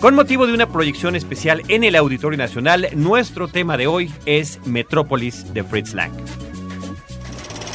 [0.00, 4.60] Con motivo de una proyección especial en el Auditorio Nacional, nuestro tema de hoy es
[4.64, 6.12] Metrópolis de Fritz Lang.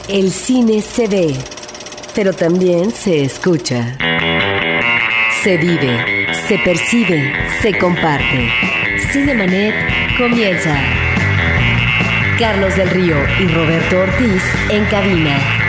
[0.08, 1.36] El cine se ve,
[2.16, 3.98] pero también se escucha.
[5.44, 8.50] Se vive, se percibe, se comparte.
[9.12, 9.76] Cinemanet
[10.18, 10.82] comienza.
[12.40, 15.63] Carlos del Río y Roberto Ortiz en cabina.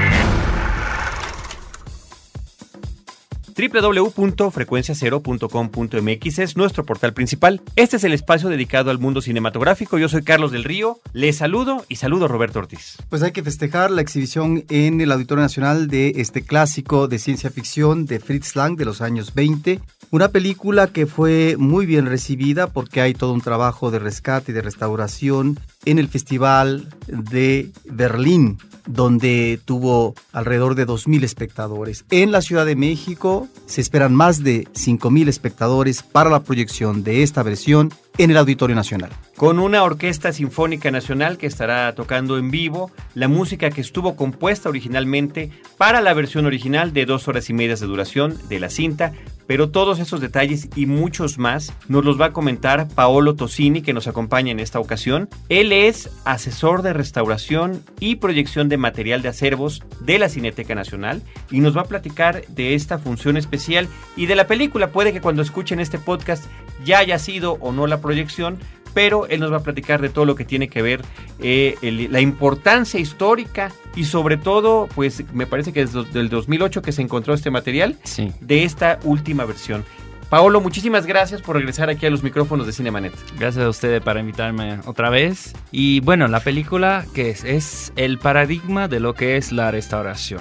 [3.55, 7.61] www.frecuenciacero.com.mx es nuestro portal principal.
[7.77, 9.99] Este es el espacio dedicado al mundo cinematográfico.
[9.99, 11.01] Yo soy Carlos del Río.
[11.13, 12.97] Les saludo y saludo a Roberto Ortiz.
[13.09, 17.51] Pues hay que festejar la exhibición en el Auditorio Nacional de este clásico de ciencia
[17.51, 19.81] ficción de Fritz Lang de los años 20.
[20.11, 24.55] Una película que fue muy bien recibida porque hay todo un trabajo de rescate y
[24.55, 32.05] de restauración en el Festival de Berlín, donde tuvo alrededor de 2.000 espectadores.
[32.11, 37.23] En la Ciudad de México se esperan más de 5.000 espectadores para la proyección de
[37.23, 39.11] esta versión en el Auditorio Nacional.
[39.37, 44.69] Con una orquesta sinfónica nacional que estará tocando en vivo la música que estuvo compuesta
[44.69, 49.13] originalmente para la versión original de dos horas y media de duración de la cinta,
[49.47, 53.93] pero todos esos detalles y muchos más nos los va a comentar Paolo Tosini, que
[53.93, 55.29] nos acompaña en esta ocasión.
[55.49, 61.23] Él es asesor de restauración y proyección de material de acervos de la Cineteca Nacional
[61.51, 64.93] y nos va a platicar de esta función especial y de la película.
[64.93, 66.45] Puede que cuando escuchen este podcast
[66.85, 68.59] ya haya sido o no la proyección,
[68.95, 71.03] pero él nos va a platicar de todo lo que tiene que ver
[71.41, 71.77] eh,
[72.11, 77.03] la importancia histórica y sobre todo, pues me parece que desde el 2008 que se
[77.03, 77.99] encontró este material
[78.41, 79.85] de esta última versión.
[80.31, 83.15] Paolo, muchísimas gracias por regresar aquí a los micrófonos de Cinemanet.
[83.39, 85.55] Gracias a ustedes para invitarme otra vez.
[85.71, 90.41] Y bueno, la película que es, es el paradigma de lo que es la restauración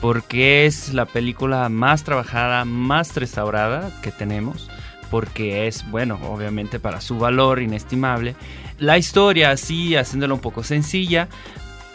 [0.00, 4.68] porque es la película más trabajada, más restaurada que tenemos
[5.12, 8.34] porque es, bueno, obviamente para su valor inestimable.
[8.78, 11.28] La historia, así, haciéndola un poco sencilla,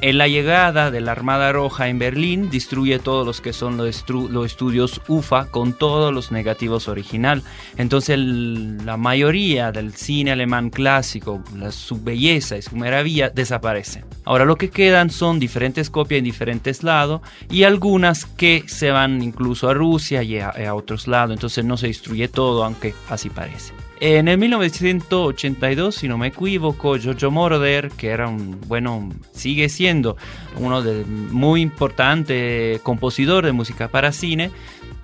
[0.01, 4.03] en la llegada de la Armada Roja en Berlín, destruye todos los que son los,
[4.45, 7.43] estudios UFA con todos los negativos original.
[7.77, 14.05] Entonces la mayoría del cine alemán clásico, su belleza y su maravilla desaparecen.
[14.23, 19.23] Ahora lo que quedan son diferentes copias en diferentes lados y algunas que se van
[19.23, 21.33] incluso a Rusia y a otros lados.
[21.33, 23.73] Entonces no se destruye todo, aunque así parece.
[23.99, 30.17] En el 1982, si no me equivoco, Giorgio Moroder, que era un, bueno, sigue siendo
[30.59, 34.51] uno de muy importante compositor de música para cine,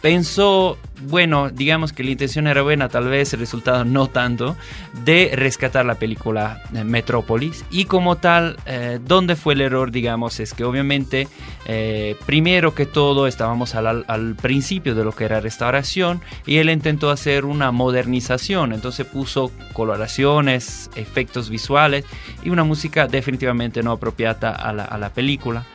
[0.04, 4.58] pensó, bueno, digamos que la intención era buena, tal vez el resultado no tanto,
[5.06, 7.64] de rescatar la película eh, Metrópolis.
[7.72, 9.92] Y como tal, eh, ¿dónde fue el error?
[9.92, 11.30] Digamos, es que obviamente,
[11.68, 16.70] eh, primero que todo, estábamos al, al, principio de lo que era restauración y él
[16.70, 22.04] intentó hacer una modernización, entonces puso coloraciones, efectos visuales
[22.44, 25.66] y una música definitivamente no apropiada a la, a la película.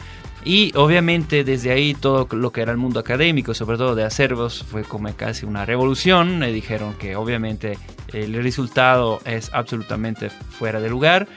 [0.44, 4.65] Y obviamente desde ahí todo lo que era el mundo académico, sobre todo de acervos,
[4.69, 6.38] fue como casi una revolución.
[6.38, 7.78] Me dijeron que obviamente
[8.12, 11.28] el resultado es absolutamente fuera de lugar.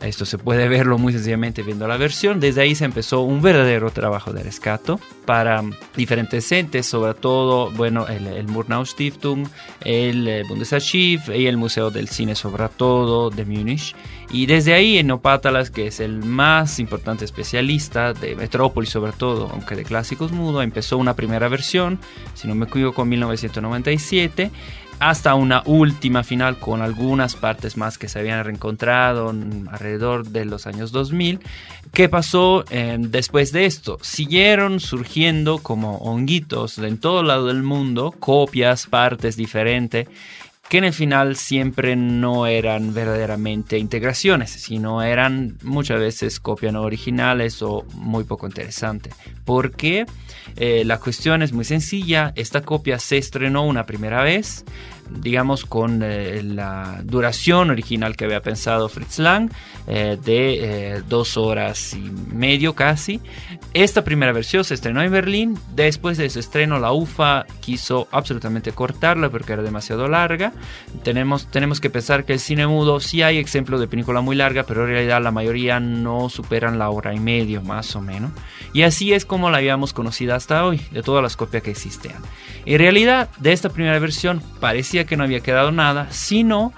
[0.00, 2.40] Esto se puede verlo muy sencillamente viendo la versión.
[2.40, 5.62] Desde ahí se empezó un verdadero trabajo de rescato para
[5.96, 9.46] diferentes entes, sobre todo, bueno, el, el Murnau Stiftung,
[9.82, 13.94] el eh, Bundesarchiv y el Museo del Cine, sobre todo, de Múnich.
[14.30, 19.48] Y desde ahí en Opátalas, que es el más importante especialista de Metrópolis, sobre todo,
[19.52, 21.98] aunque de clásicos mudo, empezó una primera versión,
[22.34, 24.50] si no me equivoco, en 1997
[24.98, 29.34] hasta una última final con algunas partes más que se habían reencontrado
[29.70, 31.40] alrededor de los años 2000.
[31.92, 33.98] ¿Qué pasó eh, después de esto?
[34.02, 40.08] Siguieron surgiendo como honguitos en todo lado del mundo, copias, partes diferentes
[40.68, 46.82] que en el final siempre no eran verdaderamente integraciones, sino eran muchas veces copias no
[46.82, 49.14] originales o muy poco interesantes.
[49.44, 50.06] Porque
[50.56, 54.64] eh, la cuestión es muy sencilla, esta copia se estrenó una primera vez,
[55.10, 59.50] digamos, con eh, la duración original que había pensado Fritz Lang,
[59.86, 63.20] eh, de dos horas y medio casi.
[63.72, 68.72] Esta primera versión se estrenó en Berlín, después de su estreno la UFA quiso absolutamente
[68.72, 70.52] cortarla porque era demasiado larga.
[71.02, 74.64] Tenemos, tenemos que pensar que el cine mudo sí hay ejemplos de película muy larga,
[74.64, 78.30] pero en realidad la mayoría no superan la hora y medio más o menos.
[78.72, 82.16] Y así es como la habíamos conocido hasta hoy, de todas las copias que existían.
[82.66, 84.40] En realidad, de esta primera versión
[85.02, 86.72] que no había quedado nada, sino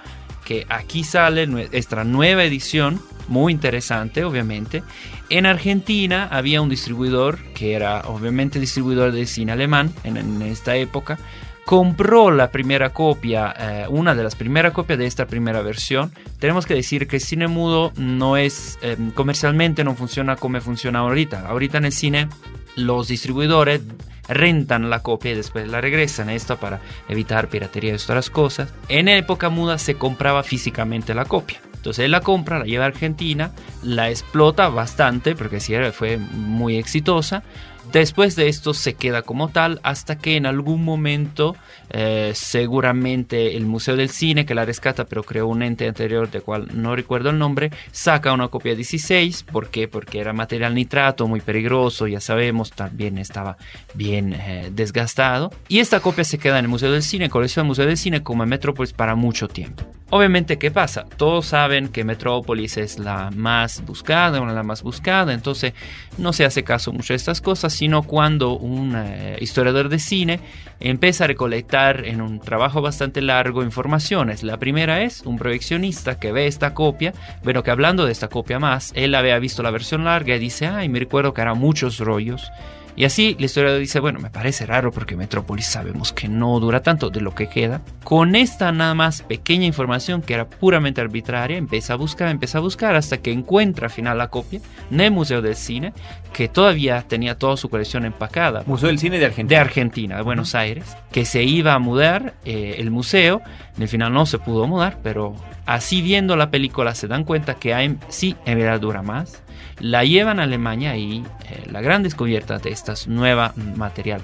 [0.47, 4.83] que aquí sale nuestra nueva edición, muy interesante obviamente.
[5.29, 11.19] En Argentina había un distribuidor que era obviamente distribuidor de cine alemán en, esta época,
[11.65, 16.13] compró la primera copia, eh, una de las primeras copias de esta primera versión.
[16.39, 21.01] Tenemos que decir que el cine mudo no es, eh, comercialmente no funciona como funciona
[21.01, 21.45] ahorita.
[21.49, 22.29] Ahorita en el cine
[22.77, 23.81] los distribuidores
[24.28, 26.31] rentan la copia y después la regresan.
[26.31, 28.73] Esto para evitar piratería y otras cosas.
[28.88, 31.61] En época muda se compraba físicamente la copia.
[31.75, 33.52] Entonces él la compra, la lleva a Argentina,
[33.82, 37.44] la explota bastante porque sí fue muy exitosa
[37.93, 41.56] Después de esto se queda como tal hasta que en algún momento
[41.88, 46.41] eh, seguramente el Museo del Cine que la rescata pero creó un ente anterior de
[46.41, 49.87] cual no recuerdo el nombre saca una copia 16 ¿por qué?
[49.87, 53.56] porque era material nitrato muy peligroso ya sabemos también estaba
[53.94, 57.69] bien eh, desgastado y esta copia se queda en el Museo del Cine colección del
[57.69, 61.05] Museo del Cine como en Metrópolis para mucho tiempo Obviamente, ¿qué pasa?
[61.17, 65.73] Todos saben que Metrópolis es la más buscada, una de las más buscadas, entonces
[66.17, 70.40] no se hace caso mucho de estas cosas, sino cuando un eh, historiador de cine
[70.81, 74.43] empieza a recolectar en un trabajo bastante largo informaciones.
[74.43, 77.12] La primera es un proyeccionista que ve esta copia,
[77.44, 80.67] pero que hablando de esta copia más, él había visto la versión larga y dice,
[80.67, 82.50] ay, me recuerdo que eran muchos rollos
[82.96, 86.82] y así la historia dice, bueno, me parece raro porque Metrópolis sabemos que no dura
[86.82, 87.82] tanto de lo que queda.
[88.02, 92.62] Con esta nada más pequeña información que era puramente arbitraria, empieza a buscar, empieza a
[92.62, 94.60] buscar hasta que encuentra al final la copia
[94.90, 95.93] en el Museo del Cine,
[96.32, 98.62] que todavía tenía toda su colección empacada.
[98.66, 99.48] Museo del Cine de Argentina.
[99.48, 103.43] De Argentina, de Buenos Aires, que se iba a mudar eh, el museo.
[103.76, 105.34] En el final no se pudo mudar, pero
[105.67, 109.43] así viendo la película se dan cuenta que hay, sí, en realidad dura más
[109.81, 114.21] la llevan a Alemania y eh, la gran descubierta de esta nueva material.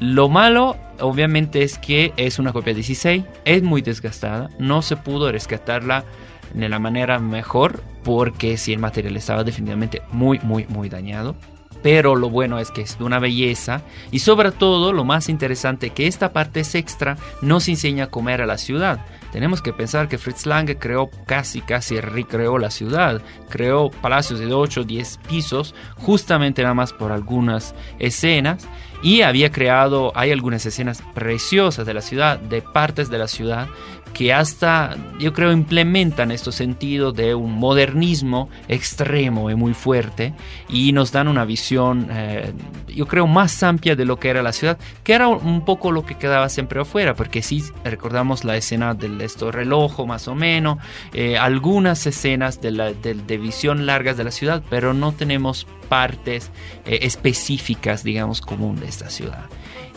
[0.00, 5.30] Lo malo, obviamente, es que es una copia 16, es muy desgastada, no se pudo
[5.30, 6.04] rescatarla
[6.52, 11.36] de la manera mejor porque si el material estaba definitivamente muy, muy, muy dañado.
[11.84, 15.90] Pero lo bueno es que es de una belleza y sobre todo lo más interesante
[15.90, 19.04] que esta parte es extra nos enseña a comer a la ciudad.
[19.32, 23.20] Tenemos que pensar que Fritz Lang creó casi, casi recreó la ciudad,
[23.50, 28.66] creó palacios de 8 o 10 pisos, justamente nada más por algunas escenas,
[29.02, 33.68] y había creado, hay algunas escenas preciosas de la ciudad, de partes de la ciudad,
[34.14, 40.32] que hasta yo creo implementan estos sentidos de un modernismo extremo y muy fuerte
[40.68, 42.52] y nos dan una visión eh,
[42.88, 46.06] yo creo más amplia de lo que era la ciudad que era un poco lo
[46.06, 50.78] que quedaba siempre afuera porque si recordamos la escena del esto reloj más o menos
[51.12, 56.50] eh, algunas escenas de, visión largas de la ciudad pero no tenemos partes
[56.86, 59.46] eh, específicas digamos común de esta ciudad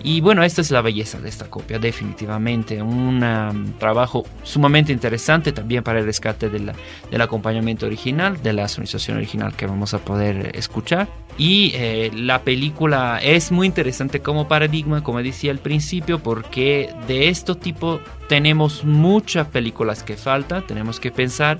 [0.03, 2.81] y bueno, esta es la belleza de esta copia, definitivamente.
[2.81, 9.17] Un um, trabajo sumamente interesante también para el rescate del acompañamiento original, de la sonorización
[9.17, 11.07] original que vamos a poder escuchar.
[11.37, 17.29] Y eh, la película es muy interesante como paradigma, como decía al principio, porque de
[17.29, 21.59] este tipo tenemos muchas películas que faltan, tenemos que pensar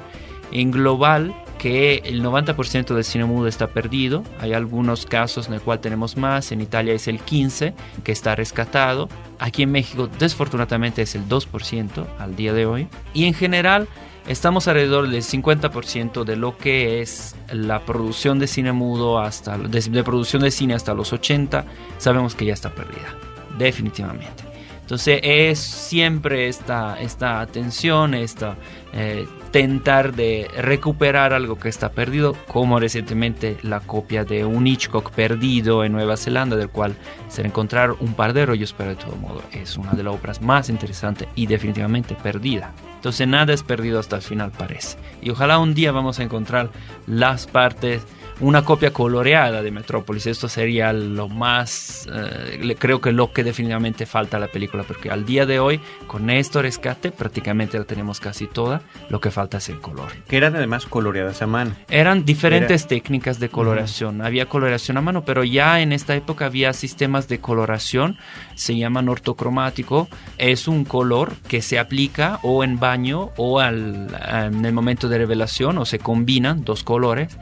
[0.52, 4.24] en global que el 90% del cine mudo está perdido.
[4.40, 6.52] Hay algunos casos en el cual tenemos más.
[6.52, 7.74] En Italia es el 15%
[8.04, 9.10] que está rescatado.
[9.40, 12.88] Aquí en México desfortunadamente es el 2% al día de hoy.
[13.14, 13.88] Y en general
[14.28, 20.04] estamos alrededor del 50% de lo que es la producción de cine mudo hasta de,
[20.04, 21.64] producción de cine hasta los 80
[21.98, 23.16] sabemos que ya está perdida
[23.58, 24.44] definitivamente
[24.88, 28.56] entonces es siempre esta, esta atención, esta
[28.94, 35.12] eh, tentar de recuperar algo que está perdido, como recientemente la copia de un Hitchcock
[35.12, 36.96] perdido en Nueva Zelanda, del cual
[37.28, 40.42] se encontraron un par de rollos, pero de todo modo es una de las obras
[40.42, 42.74] más interesantes y definitivamente perdida.
[42.96, 44.98] Entonces nada es perdido hasta el final parece.
[45.22, 46.70] Y ojalá un día vamos a encontrar
[47.06, 48.06] las partes
[48.40, 50.28] una copia coloreada de Metrópolis.
[50.28, 55.10] Esto sería lo más, eh, creo que lo que definitivamente falta a la película, porque
[55.10, 58.82] al día de hoy, con esto rescate, prácticamente la tenemos casi toda.
[59.10, 60.12] Lo que falta es el color.
[60.28, 61.72] Que eran además coloreadas a mano.
[61.90, 64.22] Eran diferentes técnicas de coloración.
[64.22, 68.18] Había coloración a mano, pero ya en esta época había sistemas de coloración,
[68.56, 70.08] se llaman ortocromático.
[70.38, 75.18] Es un color que se aplica o en baño o al, en el momento de
[75.18, 77.38] revelación, o se combinan dos colores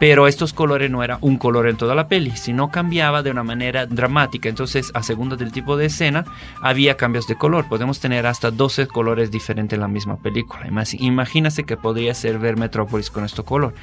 [0.00, 3.44] pero estos colores no era un color en toda la peli, sino cambiaba de una
[3.44, 4.48] manera dramática.
[4.48, 6.24] Entonces, a segunda del tipo de escena,
[6.62, 7.68] había cambios de color.
[7.68, 10.66] Podemos tener hasta 12 colores diferentes en la misma película.
[10.98, 13.74] Imagínese que podría ser ver Metrópolis con este color.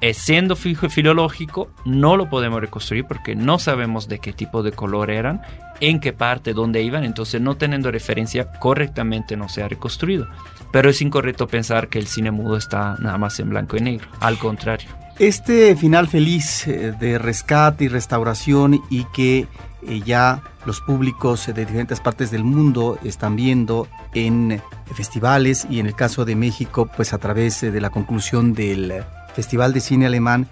[0.00, 5.10] Eh, siendo filológico, no lo podemos reconstruir porque no sabemos de qué tipo de color
[5.10, 5.42] eran,
[5.80, 10.26] en qué parte, dónde iban, entonces no teniendo referencia correctamente no se ha reconstruido.
[10.72, 14.08] Pero es incorrecto pensar que el cine mudo está nada más en blanco y negro,
[14.18, 15.01] al contrario.
[15.22, 19.46] Este final feliz eh, de rescate y restauración y que
[19.86, 24.60] eh, ya los públicos de diferentes partes del mundo están viendo en
[24.92, 29.72] festivales y en el caso de México, pues a través de la conclusión del Festival
[29.72, 30.48] de Cine Alemán,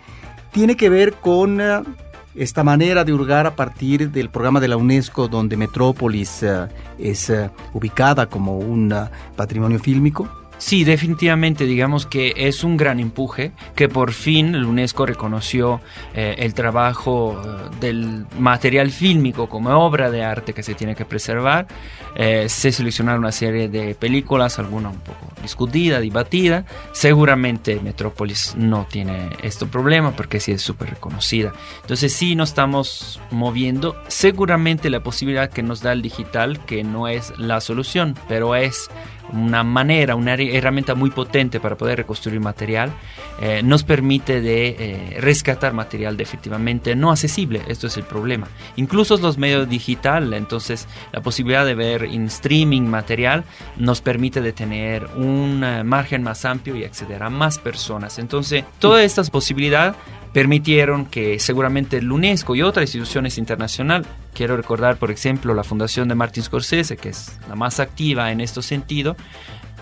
[0.52, 1.82] tiene que ver con eh,
[2.36, 7.32] esta manera de hurgar a partir del programa de la UNESCO donde Metrópolis eh, es
[7.72, 8.94] ubicada como un
[9.34, 10.28] patrimonio fílmico?
[10.60, 15.80] Sí, definitivamente, digamos que es un gran empuje que por fin la UNESCO reconoció
[16.14, 21.06] eh, el trabajo eh, del material fílmico como obra de arte que se tiene que
[21.06, 21.66] preservar.
[22.14, 26.64] Eh, se seleccionaron una serie de películas, alguna un poco discutida, debatida.
[26.92, 31.52] Seguramente Metrópolis no tiene este problema porque sí es súper reconocida.
[31.82, 33.96] Entonces sí nos estamos moviendo.
[34.08, 38.90] Seguramente la posibilidad que nos da el digital, que no es la solución, pero es
[39.32, 42.92] una manera, una herramienta muy potente para poder reconstruir material,
[43.40, 48.48] eh, nos permite de eh, rescatar material definitivamente no accesible, esto es el problema.
[48.76, 53.44] Incluso los medios digital, entonces la posibilidad de ver en streaming material
[53.76, 55.29] nos permite de tener un
[55.62, 58.18] eh, margen más amplio y acceder a más personas.
[58.18, 59.94] Entonces, todas estas posibilidades
[60.32, 66.08] permitieron que seguramente el UNESCO y otras instituciones internacionales, quiero recordar por ejemplo la Fundación
[66.08, 69.16] de Martin Scorsese, que es la más activa en este sentido,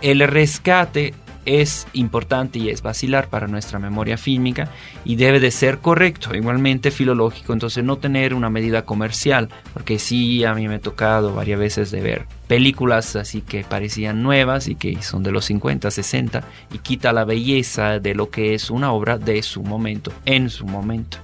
[0.01, 1.15] el rescate
[1.45, 4.69] es importante y es vacilar para nuestra memoria fílmica
[5.05, 10.45] y debe de ser correcto, igualmente filológico, entonces no tener una medida comercial, porque sí
[10.45, 14.75] a mí me ha tocado varias veces de ver películas así que parecían nuevas y
[14.75, 18.93] que son de los 50, 60 y quita la belleza de lo que es una
[18.93, 21.19] obra de su momento, en su momento.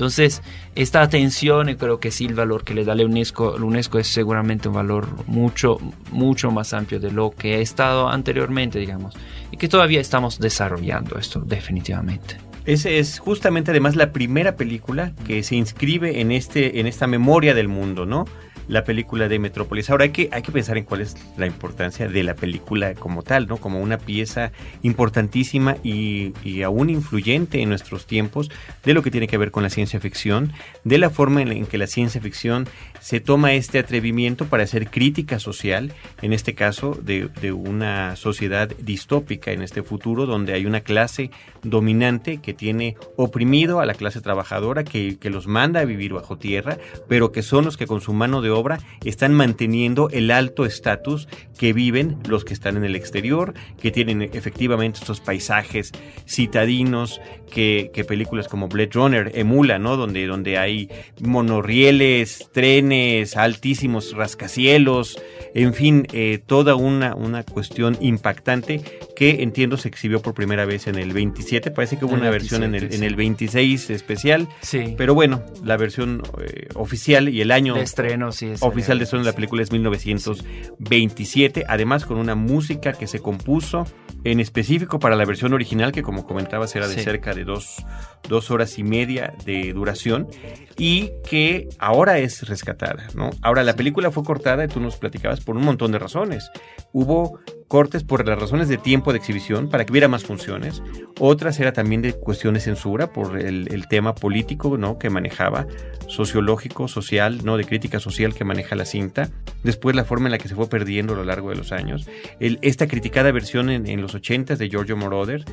[0.00, 0.40] Entonces,
[0.76, 4.06] esta atención, creo que sí el valor que le da la UNESCO, la UNESCO es
[4.06, 5.78] seguramente un valor mucho,
[6.10, 9.14] mucho más amplio de lo que ha estado anteriormente, digamos,
[9.50, 12.38] y que todavía estamos desarrollando esto definitivamente.
[12.64, 17.52] Esa es justamente además la primera película que se inscribe en, este, en esta memoria
[17.52, 18.24] del mundo, ¿no?
[18.70, 19.90] La película de Metrópolis.
[19.90, 23.24] Ahora hay que, hay que pensar en cuál es la importancia de la película como
[23.24, 23.56] tal, ¿no?
[23.56, 28.48] Como una pieza importantísima y, y aún influyente en nuestros tiempos
[28.84, 30.52] de lo que tiene que ver con la ciencia ficción,
[30.84, 32.68] de la forma en que la ciencia ficción
[33.00, 38.68] se toma este atrevimiento para hacer crítica social, en este caso de, de una sociedad
[38.78, 41.32] distópica en este futuro donde hay una clase
[41.64, 46.38] dominante que tiene oprimido a la clase trabajadora, que, que los manda a vivir bajo
[46.38, 48.59] tierra, pero que son los que con su mano de obra
[49.04, 54.22] están manteniendo el alto estatus que viven los que están en el exterior, que tienen
[54.22, 55.92] efectivamente estos paisajes
[56.26, 59.96] citadinos que, películas como Blade Runner emulan, ¿no?
[59.96, 60.88] Donde, donde hay
[61.20, 65.20] monorrieles, trenes, altísimos rascacielos,
[65.54, 68.82] en fin, eh, toda una, una cuestión impactante
[69.16, 72.62] que entiendo se exhibió por primera vez en el 27, parece que hubo una versión
[72.62, 74.94] en el, en el 26 especial, sí.
[74.96, 79.24] pero bueno, la versión eh, oficial y el año de estreno, sí, oficial de estreno
[79.24, 83.86] de la película es 1927, además con una música que se compuso
[84.24, 87.84] en específico para la versión original, que como comentabas era de cerca de dos,
[88.28, 90.28] dos, horas y media de duración,
[90.76, 93.30] y que ahora es rescatada, ¿no?
[93.42, 96.50] Ahora, la película fue cortada, y tú nos platicabas, por un montón de razones.
[96.92, 100.82] Hubo cortes por las razones de tiempo de exhibición para que hubiera más funciones.
[101.20, 104.98] Otras era también de cuestión de censura por el, tema político ¿no?
[104.98, 105.68] que manejaba,
[106.08, 109.30] sociológico, social, no de crítica social que maneja la cinta.
[109.62, 112.08] Después la forma en la que se fue perdiendo a lo largo de los años.
[112.40, 115.44] esta criticada versión en, los 80 de Giorgio Moroder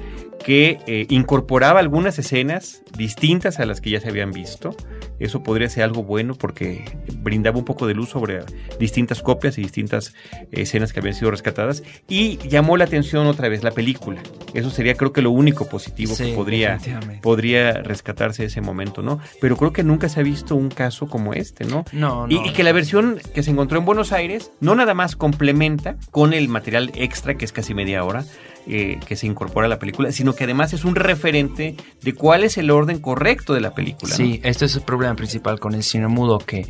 [0.43, 4.75] que eh, incorporaba algunas escenas distintas a las que ya se habían visto.
[5.19, 6.85] Eso podría ser algo bueno porque
[7.21, 8.39] brindaba un poco de luz sobre
[8.79, 10.15] distintas copias y distintas
[10.51, 14.21] escenas que habían sido rescatadas y llamó la atención otra vez la película.
[14.53, 16.79] Eso sería creo que lo único positivo que podría,
[17.21, 19.19] podría rescatarse ese momento, ¿no?
[19.41, 21.85] Pero creo que nunca se ha visto un caso como este, ¿no?
[21.91, 22.45] No, no.
[22.45, 26.33] Y, que la versión que se encontró en Buenos Aires no nada más complementa con
[26.33, 28.25] el material extra, que es casi media hora,
[28.67, 32.43] eh, que se incorpora a la película, sino que además es un referente de cuál
[32.43, 34.15] es el orden correcto de la película.
[34.15, 36.65] Sí, este es el problema principal con el cine mudo, que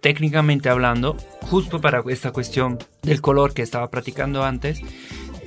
[0.00, 4.82] técnicamente hablando, justo para esta cuestión del color que estaba practicando antes,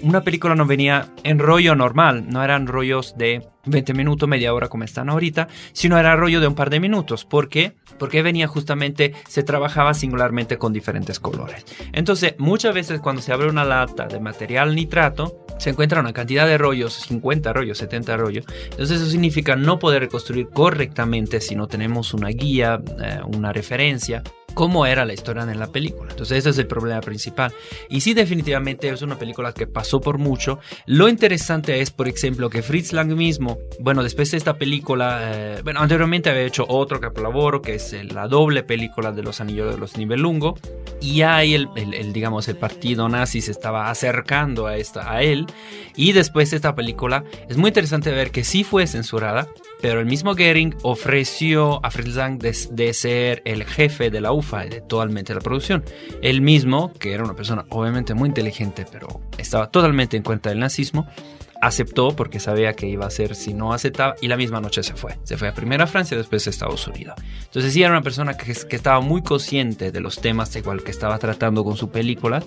[0.01, 4.67] una película no venía en rollo normal, no eran rollos de 20 minutos, media hora
[4.67, 7.25] como están ahorita, sino era rollo de un par de minutos.
[7.25, 7.73] ¿Por qué?
[7.99, 11.65] Porque venía justamente, se trabajaba singularmente con diferentes colores.
[11.93, 16.47] Entonces, muchas veces cuando se abre una lata de material nitrato, se encuentra una cantidad
[16.47, 18.45] de rollos, 50 rollos, 70 rollos.
[18.71, 24.23] Entonces eso significa no poder reconstruir correctamente si no tenemos una guía, eh, una referencia
[24.53, 26.11] cómo era la historia en la película.
[26.11, 27.53] Entonces ese es el problema principal.
[27.89, 30.59] Y sí, definitivamente es una película que pasó por mucho.
[30.85, 35.61] Lo interesante es, por ejemplo, que Fritz Lang mismo, bueno, después de esta película, eh,
[35.63, 39.79] bueno, anteriormente había hecho otro capolavoro, que es la doble película de los Anillos de
[39.79, 40.57] los Nibelungo,
[40.99, 45.47] y ahí el, el, digamos, el partido nazi se estaba acercando a, esta, a él,
[45.95, 49.47] y después de esta película, es muy interesante ver que sí fue censurada,
[49.81, 54.65] pero el mismo Goering ofreció a Fritz Lang de, ser el jefe de la UFA
[54.65, 55.83] de totalmente la producción.
[56.21, 60.59] Él mismo, que era una persona obviamente muy inteligente, pero estaba totalmente en cuenta del
[60.59, 61.07] nazismo,
[61.61, 64.95] aceptó porque sabía que iba a ser si no aceptaba y la misma noche se
[64.95, 65.17] fue.
[65.23, 67.15] Se fue a primera Francia y después a Estados Unidos.
[67.45, 70.83] Entonces sí era una persona que, que, estaba muy consciente de los temas de cual
[70.83, 72.43] que estaba tratando con su película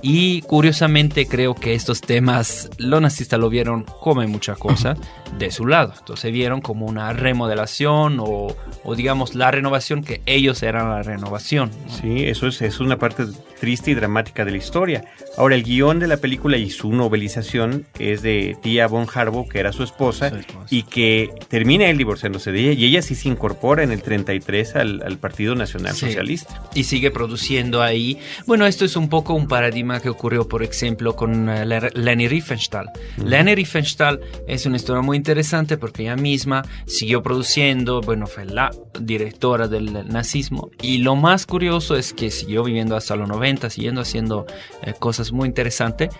[0.00, 4.96] y curiosamente creo que estos temas los nazistas lo vieron como mucha cosa
[5.38, 5.94] de su lado.
[5.98, 11.70] Entonces vieron como una remodelación o, o digamos la renovación que ellos eran la renovación.
[11.88, 13.24] Sí, eso es, es una parte
[13.60, 15.04] triste y dramática de la historia.
[15.36, 19.58] Ahora el guion de la película y su novelización es de tía Von Harbo, que
[19.58, 20.32] era su esposa,
[20.70, 24.76] y que termina él divorciándose de ella, y ella sí se incorpora en el 33
[24.76, 26.62] al, al Partido Nacional Socialista.
[26.74, 28.18] Y sigue produciendo ahí.
[28.46, 32.90] Bueno, esto es un poco un paradigma que ocurrió, por ejemplo, con uh, Leni Riefenstahl.
[33.24, 38.70] Leni Riefenstahl es una historia muy interesante porque ella misma siguió produciendo, bueno, fue la
[39.00, 44.00] directora del nazismo, y lo más curioso es que siguió viviendo hasta los 90, siguiendo
[44.00, 44.46] haciendo
[44.82, 46.10] eh, cosas muy interesantes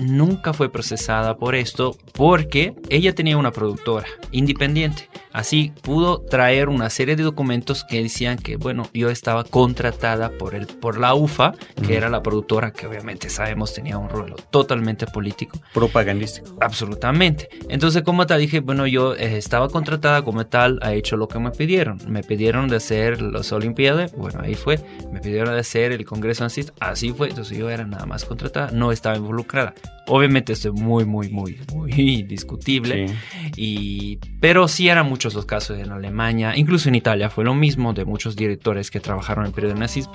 [0.00, 5.08] nunca fue procesada por esto porque ella tenía una productora independiente.
[5.32, 10.56] Así pudo traer una serie de documentos que decían que, bueno, yo estaba contratada por,
[10.56, 11.54] el, por la UFA,
[11.86, 15.60] que era la productora que obviamente sabemos tenía un rol totalmente político.
[15.72, 16.56] Propagandístico.
[16.60, 17.48] Absolutamente.
[17.68, 21.38] Entonces, como tal, dije, bueno, yo eh, estaba contratada como tal, ha hecho lo que
[21.38, 21.98] me pidieron.
[22.08, 24.80] Me pidieron de hacer las Olimpiadas, bueno, ahí fue.
[25.12, 26.40] Me pidieron de hacer el Congreso
[26.80, 27.28] así fue.
[27.28, 29.74] Entonces yo era nada más contratada, no estaba involucrada.
[30.06, 33.14] Obviamente esto es muy, muy, muy, muy discutible.
[33.56, 37.92] Y, pero sí eran muchos los casos en Alemania, incluso en Italia fue lo mismo
[37.92, 40.12] de muchos directores que trabajaron en el periodo del nazismo.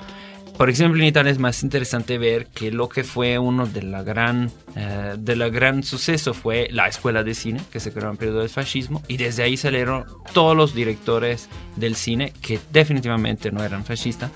[0.56, 4.02] Por ejemplo, en Italia es más interesante ver que lo que fue uno de la
[4.02, 8.12] gran, eh, de la gran suceso fue la escuela de cine que se creó en
[8.12, 13.52] el periodo del fascismo y desde ahí salieron todos los directores del cine que definitivamente
[13.52, 14.30] no eran fascistas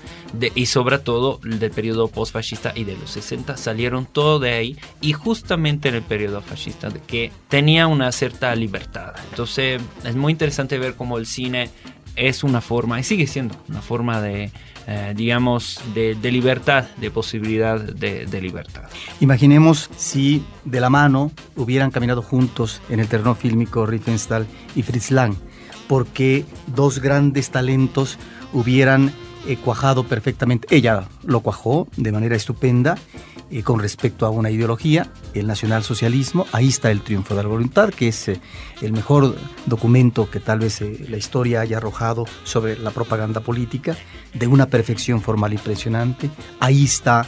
[0.53, 5.13] y sobre todo del periodo post-fascista y de los 60 salieron todo de ahí y
[5.13, 9.15] justamente en el periodo fascista de que tenía una cierta libertad.
[9.31, 11.71] Entonces es muy interesante ver cómo el cine
[12.15, 14.51] es una forma, y sigue siendo una forma de,
[14.87, 18.83] eh, digamos, de, libertad, de posibilidad de, libertad.
[19.19, 25.11] Imaginemos si de la mano hubieran caminado juntos en el terreno fílmico Riefenstahl y Fritz
[25.11, 25.35] Lang,
[25.87, 28.17] porque dos grandes talentos
[28.53, 29.11] hubieran
[29.47, 30.67] eh, cuajado perfectamente.
[30.75, 32.97] Ella lo cuajó de manera estupenda
[33.63, 36.47] con respecto a una ideología, el nacionalsocialismo.
[36.51, 38.41] Ahí está el triunfo de la voluntad, que es eh,
[38.81, 39.35] el mejor
[39.65, 43.97] documento que tal vez eh, la historia haya arrojado sobre la propaganda política,
[44.33, 46.29] de una perfección formal impresionante.
[46.59, 47.25] Ahí está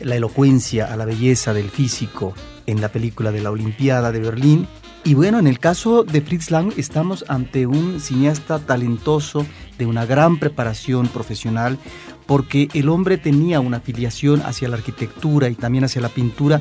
[0.00, 2.34] la elocuencia a la belleza del físico
[2.66, 4.68] en la película de la Olimpiada de Berlín.
[5.06, 9.44] Y bueno, en el caso de Fritz Lang estamos ante un cineasta talentoso,
[9.76, 11.78] de una gran preparación profesional,
[12.24, 16.58] porque el hombre tenía una afiliación hacia la arquitectura y también hacia la pintura,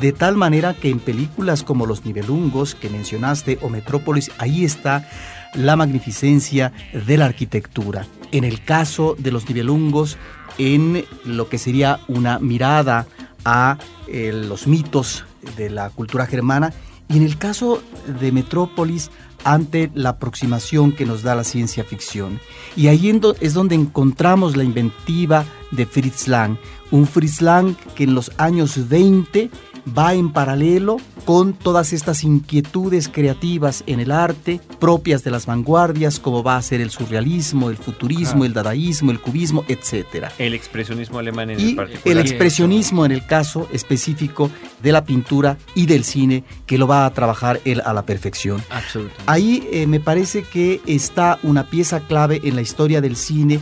[0.00, 5.08] de tal manera que en películas como Los Nivelungos que mencionaste o Metrópolis, ahí está
[5.54, 6.72] la magnificencia
[7.06, 8.08] de la arquitectura.
[8.32, 10.16] En el caso de Los Nivelungos,
[10.58, 13.06] en lo que sería una mirada
[13.44, 13.78] a
[14.08, 15.24] eh, los mitos
[15.56, 16.72] de la cultura germana,
[17.08, 17.82] y en el caso
[18.20, 19.10] de Metrópolis,
[19.44, 22.40] ante la aproximación que nos da la ciencia ficción.
[22.76, 26.56] Y ahí es donde encontramos la inventiva de Fritz Lang,
[26.90, 29.50] un Fritz Lang que en los años 20
[29.86, 36.20] va en paralelo con todas estas inquietudes creativas en el arte propias de las vanguardias,
[36.20, 40.26] como va a ser el surrealismo, el futurismo, el dadaísmo, el cubismo, etc.
[40.38, 42.16] El expresionismo alemán en y el particular.
[42.16, 44.50] El expresionismo en el caso específico
[44.82, 48.62] de la pintura y del cine, que lo va a trabajar él a la perfección.
[48.70, 49.24] Absolutamente.
[49.26, 53.60] Ahí eh, me parece que está una pieza clave en la historia del cine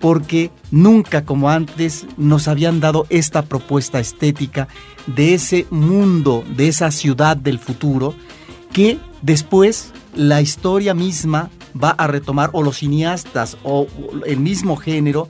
[0.00, 4.66] porque nunca como antes nos habían dado esta propuesta estética
[5.06, 8.14] de ese mundo, de esa ciudad del futuro,
[8.72, 11.50] que después la historia misma
[11.82, 13.86] va a retomar, o los cineastas, o
[14.26, 15.28] el mismo género,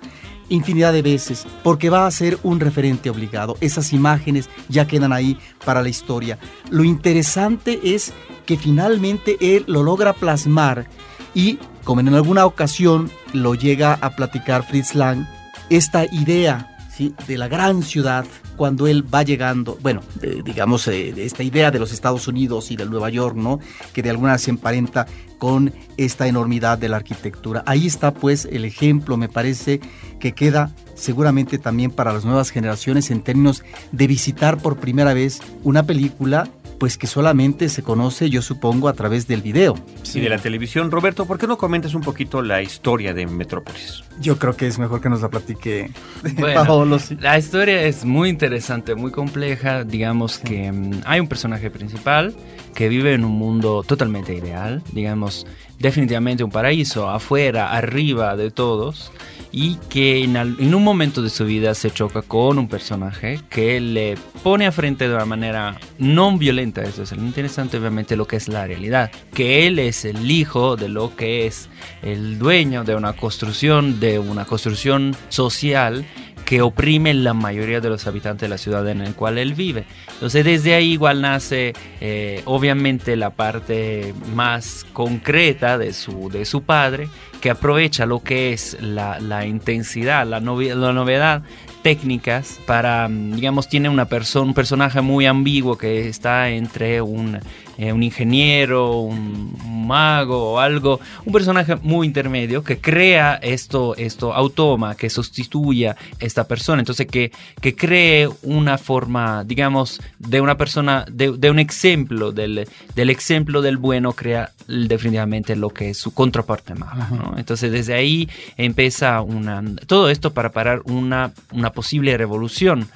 [0.49, 3.57] infinidad de veces, porque va a ser un referente obligado.
[3.61, 6.39] Esas imágenes ya quedan ahí para la historia.
[6.71, 8.13] Lo interesante es
[8.47, 10.89] que finalmente él lo logra plasmar
[11.35, 15.27] y como en alguna ocasión lo llega a platicar Fritz Lang,
[15.71, 17.15] esta idea ¿sí?
[17.27, 18.25] de la gran ciudad
[18.57, 20.03] cuando él va llegando, bueno,
[20.45, 23.59] digamos, eh, de esta idea de los Estados Unidos y de Nueva York, ¿no?
[23.93, 25.07] Que de alguna se emparenta
[25.39, 27.63] con esta enormidad de la arquitectura.
[27.67, 29.81] Ahí está pues el ejemplo, me parece
[30.19, 35.41] que queda seguramente también para las nuevas generaciones en términos de visitar por primera vez
[35.65, 36.49] una película
[36.81, 39.75] pues que solamente se conoce, yo supongo, a través del video.
[40.03, 40.91] Sí, de la televisión.
[40.91, 44.03] Roberto, ¿por qué no comentas un poquito la historia de Metrópolis?
[44.19, 45.91] Yo creo que es mejor que nos la platique
[46.39, 49.85] bueno, La historia es muy interesante, muy compleja.
[49.85, 52.35] Digamos que mm, hay un personaje principal
[52.75, 55.47] que vive en un mundo totalmente ideal, digamos,
[55.79, 59.13] definitivamente un paraíso, afuera, arriba de todos
[59.53, 64.17] y que en, un momento de su vida se choca con un personaje que le
[64.43, 68.37] pone a frente de una manera no violenta, eso es lo interesante obviamente lo que
[68.37, 71.69] es la realidad, que él es el hijo de lo que es
[72.03, 76.07] el dueño de una construcción, de una construcción social
[76.51, 79.85] que oprime la mayoría de los habitantes de la ciudad en la cual él vive.
[80.15, 86.63] Entonces desde ahí igual nace eh, obviamente la parte más concreta de su, de su
[86.63, 87.09] padre,
[87.41, 91.45] que aprovecha lo que es la, la intensidad, la, la novedad
[91.85, 97.39] técnicas para, digamos, tiene una persona, un personaje muy ambiguo que está entre un,
[97.79, 99.57] eh, un ingeniero, un,
[99.91, 106.47] mago o algo, un personaje muy intermedio que crea esto, esto automa, que sustituya esta
[106.47, 112.31] persona, entonces que, que cree una forma, digamos, de una persona, de, de un ejemplo,
[112.31, 117.09] del, del ejemplo del bueno, crea definitivamente lo que es su contraparte mala.
[117.37, 122.89] Entonces desde ahí empieza una, todo esto para parar una, una posible revolución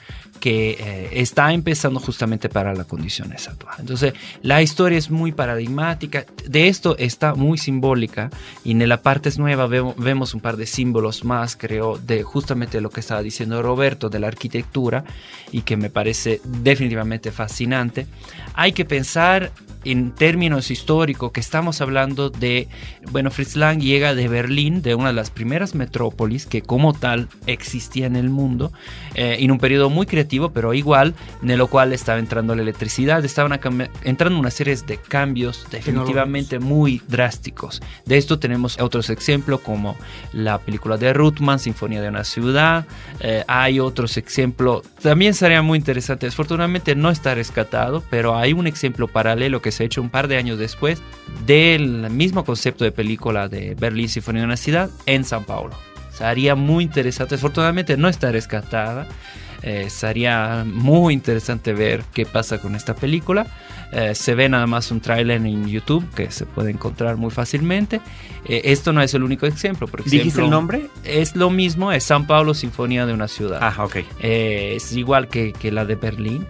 [0.44, 3.80] que eh, está empezando justamente para las condiciones actuales.
[3.80, 8.28] Entonces, la historia es muy paradigmática, de esto está muy simbólica
[8.62, 12.90] y en la parte nueva vemos, un par de símbolos más, creo, de justamente lo
[12.90, 15.04] que estaba diciendo Roberto de la arquitectura
[15.50, 18.07] y que me parece definitivamente fascinante.
[18.52, 19.50] Hay que pensar
[19.85, 22.68] en términos históricos que estamos hablando de,
[23.11, 27.28] bueno, Fritz Lang llega de Berlín, de una de las primeras metrópolis que como tal
[27.46, 28.72] existía en el mundo,
[29.14, 33.25] eh, en un periodo muy creativo, pero igual, en lo cual estaba entrando la electricidad,
[33.25, 33.59] estaban
[34.05, 37.81] entrando una serie de cambios definitivamente muy drásticos.
[38.05, 39.97] De esto tenemos otros ejemplos como
[40.33, 42.87] la película de Ruthman, Sinfonía de una ciudad,
[43.20, 48.66] eh, hay otros ejemplos, también sería muy interesante, afortunadamente no está rescatado, pero hay un
[48.66, 51.01] ejemplo paralelo que se ha hecho un par de años después
[51.47, 55.75] del mismo concepto de película de Berlín Sinfonía de una ciudad en San Paulo.
[56.16, 59.09] Sería muy interesante, afortunadamente no está rescatada.
[59.66, 63.46] Eh, sería muy interesante ver qué pasa con esta película.
[63.92, 68.03] Eh, se ve nada más un tráiler en YouTube que se puede encontrar muy fácilmente.
[68.44, 69.87] Eh, esto no es el único ejemplo.
[69.87, 70.88] Por ejemplo, ¿Dijiste el nombre?
[71.03, 73.61] Es lo mismo, es San Pablo Sinfonía de una ciudad.
[73.62, 73.96] Ah, ok.
[74.20, 76.46] Eh, es igual que, que, la de Berlín.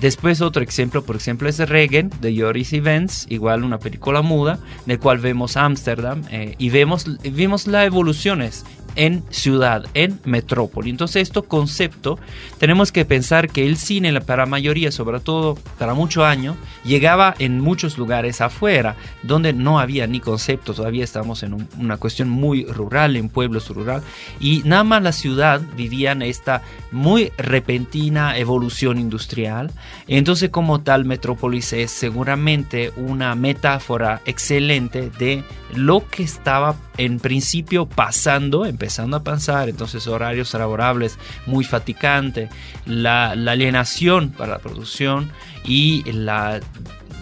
[0.00, 4.98] después otro ejemplo, por ejemplo, es Regen de Joris Events, igual una película muda, del
[4.98, 6.22] cual vemos Ámsterdam
[6.58, 8.64] y vemos, vimos las evoluciones
[8.96, 10.90] en ciudad, en metrópoli.
[10.90, 12.18] Entonces, esto concepto,
[12.58, 17.60] tenemos que pensar que el cine, para mayoría, sobre todo para muchos años, llegaba en
[17.60, 23.16] muchos lugares afuera, donde no había ni concepto, todavía estamos en una cuestión muy rural,
[23.16, 24.02] en pueblos rural,
[24.40, 29.70] y nada más la ciudad vivían esta muy repentina evolución industrial.
[30.06, 37.86] Entonces, como tal, Metrópolis es seguramente una metáfora excelente de lo que estaba en principio
[37.86, 42.50] pasando, empezando a pasar, entonces horarios laborables muy fatigante,
[42.84, 45.30] la, alienación para la producción
[45.64, 46.60] y la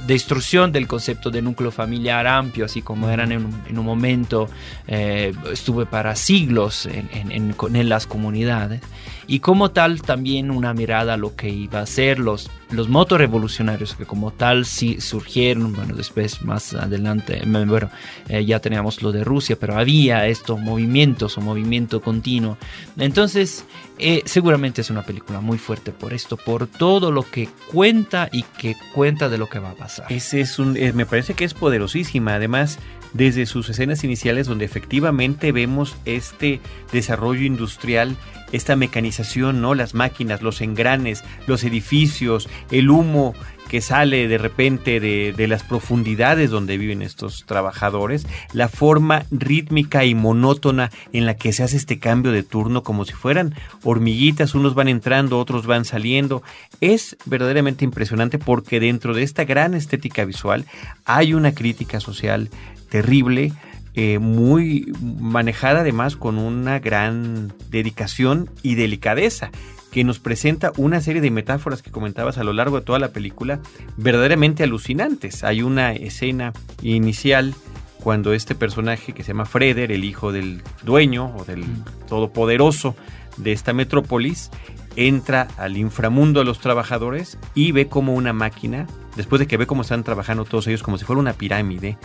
[0.08, 4.48] destrucción del concepto de núcleo familiar amplio, así como eran en un, momento,
[4.88, 8.80] eh, estuve para siglos en, en, las comunidades
[9.26, 13.94] y como tal también una mirada a lo que iba a ser los, los revolucionarios
[13.94, 17.90] que como tal sí surgieron, bueno, después más adelante, bueno,
[18.28, 22.56] eh, ya teníamos lo de Rusia, pero había estos movimientos o movimiento continuo.
[22.96, 23.64] Entonces,
[23.98, 28.42] eh, seguramente es una película muy fuerte por esto, por todo lo que cuenta y
[28.42, 30.06] que cuenta de lo que va a pasar.
[30.10, 32.78] Ese es un, eh, me parece que es poderosísima, además
[33.12, 36.60] desde sus escenas iniciales donde efectivamente vemos este
[36.92, 38.16] desarrollo industrial
[38.52, 39.74] esta mecanización, ¿no?
[39.74, 43.34] Las máquinas, los engranes, los edificios, el humo
[43.72, 50.14] que sale de repente de, las profundidades donde viven estos trabajadores, la forma rítmica y
[50.14, 54.74] monótona en la que se hace este cambio de turno como si fueran hormiguitas, unos
[54.74, 56.42] van entrando, otros van saliendo,
[56.82, 60.66] es verdaderamente impresionante porque dentro de esta gran estética visual
[61.06, 62.50] hay una crítica social
[62.92, 63.54] terrible,
[63.94, 69.50] eh, muy manejada además con una gran dedicación y delicadeza
[69.90, 73.08] que nos presenta una serie de metáforas que comentabas a lo largo de toda la
[73.08, 73.60] película
[73.96, 75.42] verdaderamente alucinantes.
[75.42, 76.52] Hay una escena
[76.82, 77.54] inicial
[77.98, 81.64] cuando este personaje que se llama Freder, el hijo del dueño o del
[82.08, 82.94] todopoderoso
[83.38, 84.50] de esta metrópolis,
[84.96, 89.66] entra al inframundo de los trabajadores y ve como una máquina, después de que ve
[89.66, 91.96] cómo están trabajando todos ellos como si fuera una pirámide,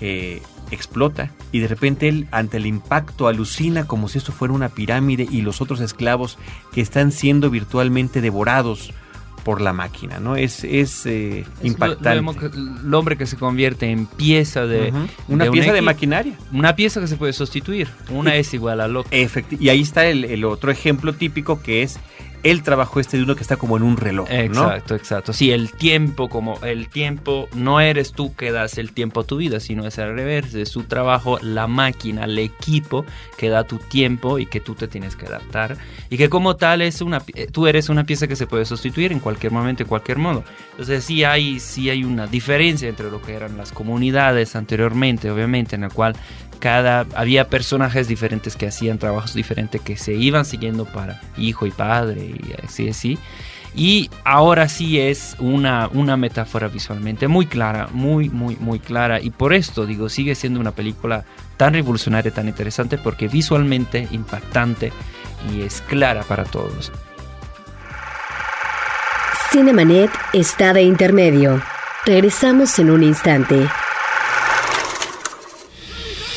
[0.00, 4.68] eh, explota y de repente él ante el impacto alucina como si esto fuera una
[4.68, 6.38] pirámide y los otros esclavos
[6.72, 8.92] que están siendo virtualmente devorados
[9.44, 10.34] por la máquina, ¿no?
[10.34, 12.48] Es, es, eh, impactante.
[12.58, 14.92] el hombre que se convierte en pieza de...
[15.28, 16.36] Una pieza de maquinaria.
[16.52, 17.86] Una pieza que se puede sustituir.
[18.10, 22.00] Una es igual a lo Y ahí está el, el otro ejemplo típico que es
[22.50, 24.28] el trabajo este de uno que está como en un reloj.
[24.30, 25.32] Exacto, exacto.
[25.32, 29.38] Sí, el tiempo, como el tiempo, no eres tú que das el tiempo a tu
[29.38, 33.04] vida, sino es al revés, es su trabajo, la máquina, el equipo
[33.36, 35.76] que da tu tiempo y que tú te tienes que adaptar.
[36.08, 39.12] Y que como tal es una, eh, tú eres una pieza que se puede sustituir
[39.12, 40.44] en cualquier momento, en cualquier modo.
[40.72, 45.74] Entonces sí hay, sí hay una diferencia entre lo que eran las comunidades anteriormente, obviamente,
[45.74, 46.14] en el cual
[46.58, 51.70] cada había personajes diferentes que hacían trabajos diferentes que se iban siguiendo para hijo y
[51.70, 53.18] padre y así así
[53.76, 59.20] y ahora sí es una, una metáfora visualmente muy clara, muy, muy, muy clara.
[59.20, 61.24] Y por esto, digo, sigue siendo una película
[61.58, 64.92] tan revolucionaria, tan interesante, porque visualmente impactante
[65.52, 66.90] y es clara para todos.
[69.52, 71.62] Cinemanet está de intermedio.
[72.06, 73.68] Regresamos en un instante.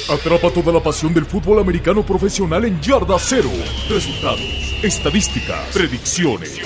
[0.10, 3.52] Atrapa toda la pasión del fútbol americano profesional en Yarda Cero.
[3.88, 6.60] Resultados, estadísticas, predicciones,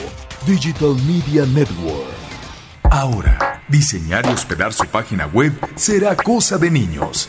[0.45, 2.09] Digital Media Network.
[2.91, 7.29] Ahora, diseñar y hospedar su página web será cosa de niños.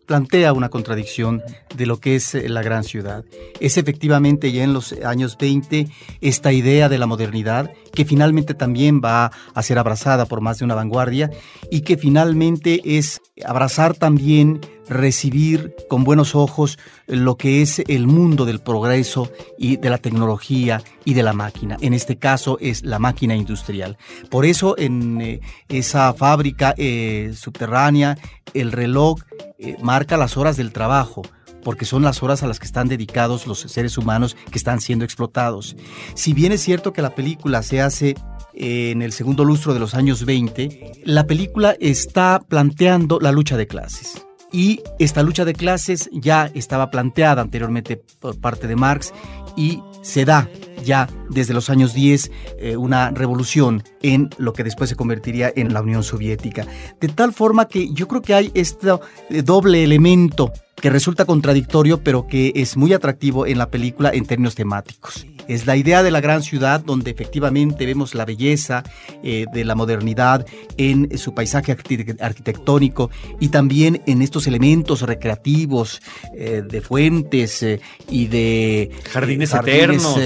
[0.11, 1.41] plantea una contradicción
[1.73, 3.23] de lo que es eh, la gran ciudad.
[3.61, 5.87] Es efectivamente ya en los años 20
[6.19, 10.65] esta idea de la modernidad que finalmente también va a ser abrazada por más de
[10.65, 11.31] una vanguardia
[11.71, 14.59] y que finalmente es abrazar también
[14.91, 16.77] recibir con buenos ojos
[17.07, 21.77] lo que es el mundo del progreso y de la tecnología y de la máquina.
[21.79, 23.97] En este caso es la máquina industrial.
[24.29, 28.17] Por eso en eh, esa fábrica eh, subterránea
[28.53, 29.21] el reloj
[29.59, 31.21] eh, marca las horas del trabajo
[31.63, 35.05] porque son las horas a las que están dedicados los seres humanos que están siendo
[35.05, 35.77] explotados.
[36.15, 38.15] Si bien es cierto que la película se hace
[38.53, 43.67] en el segundo lustro de los años 20, la película está planteando la lucha de
[43.67, 44.25] clases.
[44.51, 49.13] Y esta lucha de clases ya estaba planteada anteriormente por parte de Marx
[49.55, 50.49] y se da
[50.83, 55.73] ya desde los años 10 eh, una revolución en lo que después se convertiría en
[55.73, 56.65] la Unión Soviética.
[56.99, 58.89] De tal forma que yo creo que hay este
[59.29, 60.51] eh, doble elemento
[60.81, 65.25] que resulta contradictorio, pero que es muy atractivo en la película en términos temáticos.
[65.47, 68.83] Es la idea de la gran ciudad donde efectivamente vemos la belleza
[69.23, 70.45] eh, de la modernidad
[70.77, 71.75] en su paisaje
[72.19, 76.01] arquitectónico y también en estos elementos recreativos
[76.35, 80.17] eh, de fuentes eh, y de jardines, eternos,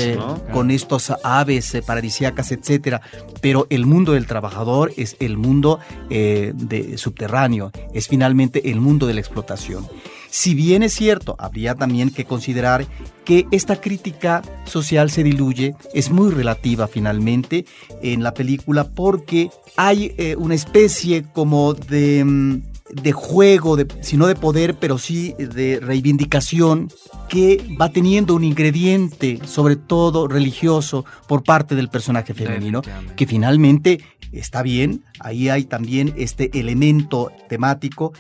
[0.54, 3.02] con estos aves paradisíacas, etcétera.
[3.41, 9.15] Pero el mundo del trabajador es el mundo de subterráneo, es finalmente el mundo de
[9.15, 9.88] la explotación.
[10.36, 12.86] Si bien es cierto, habría también que considerar
[13.24, 17.65] que esta crítica social se diluye, es muy relativa finalmente
[18.02, 22.62] en la película porque hay eh, una especie como de, mm,
[23.02, 26.89] de juego, de, si no de poder, pero sí de reivindicación
[27.30, 32.82] que va teniendo un ingrediente, sobre todo religioso, por parte del personaje femenino,
[33.15, 38.13] que finalmente está bien, ahí hay también este elemento temático,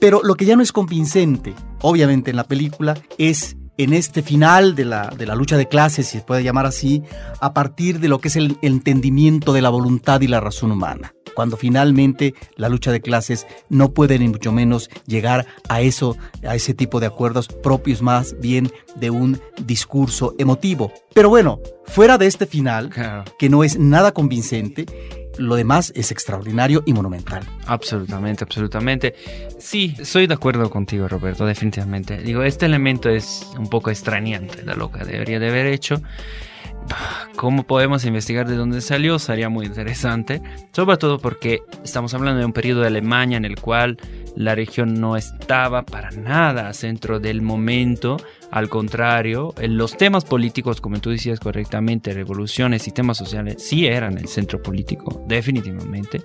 [0.00, 4.74] pero lo que ya no es convincente, obviamente en la película, es en este final
[4.74, 7.02] de la, de la lucha de clases, si se puede llamar así,
[7.40, 11.14] a partir de lo que es el entendimiento de la voluntad y la razón humana
[11.34, 16.54] cuando finalmente la lucha de clases no puede ni mucho menos llegar a eso, a
[16.54, 20.92] ese tipo de acuerdos propios más bien de un discurso emotivo.
[21.14, 22.90] Pero bueno, fuera de este final,
[23.38, 24.86] que no es nada convincente,
[25.40, 27.42] lo demás es extraordinario y monumental.
[27.66, 29.14] Absolutamente, absolutamente.
[29.58, 32.18] Sí, estoy de acuerdo contigo, Roberto, definitivamente.
[32.18, 36.00] Digo, este elemento es un poco extrañante de lo que debería de haber hecho.
[37.36, 39.18] ¿Cómo podemos investigar de dónde salió?
[39.18, 40.42] Sería muy interesante.
[40.72, 43.98] Sobre todo porque estamos hablando de un periodo de Alemania en el cual
[44.36, 48.16] la región no estaba para nada centro del momento.
[48.50, 54.18] Al contrario, los temas políticos, como tú decías correctamente, revoluciones y temas sociales, sí eran
[54.18, 56.22] el centro político, definitivamente.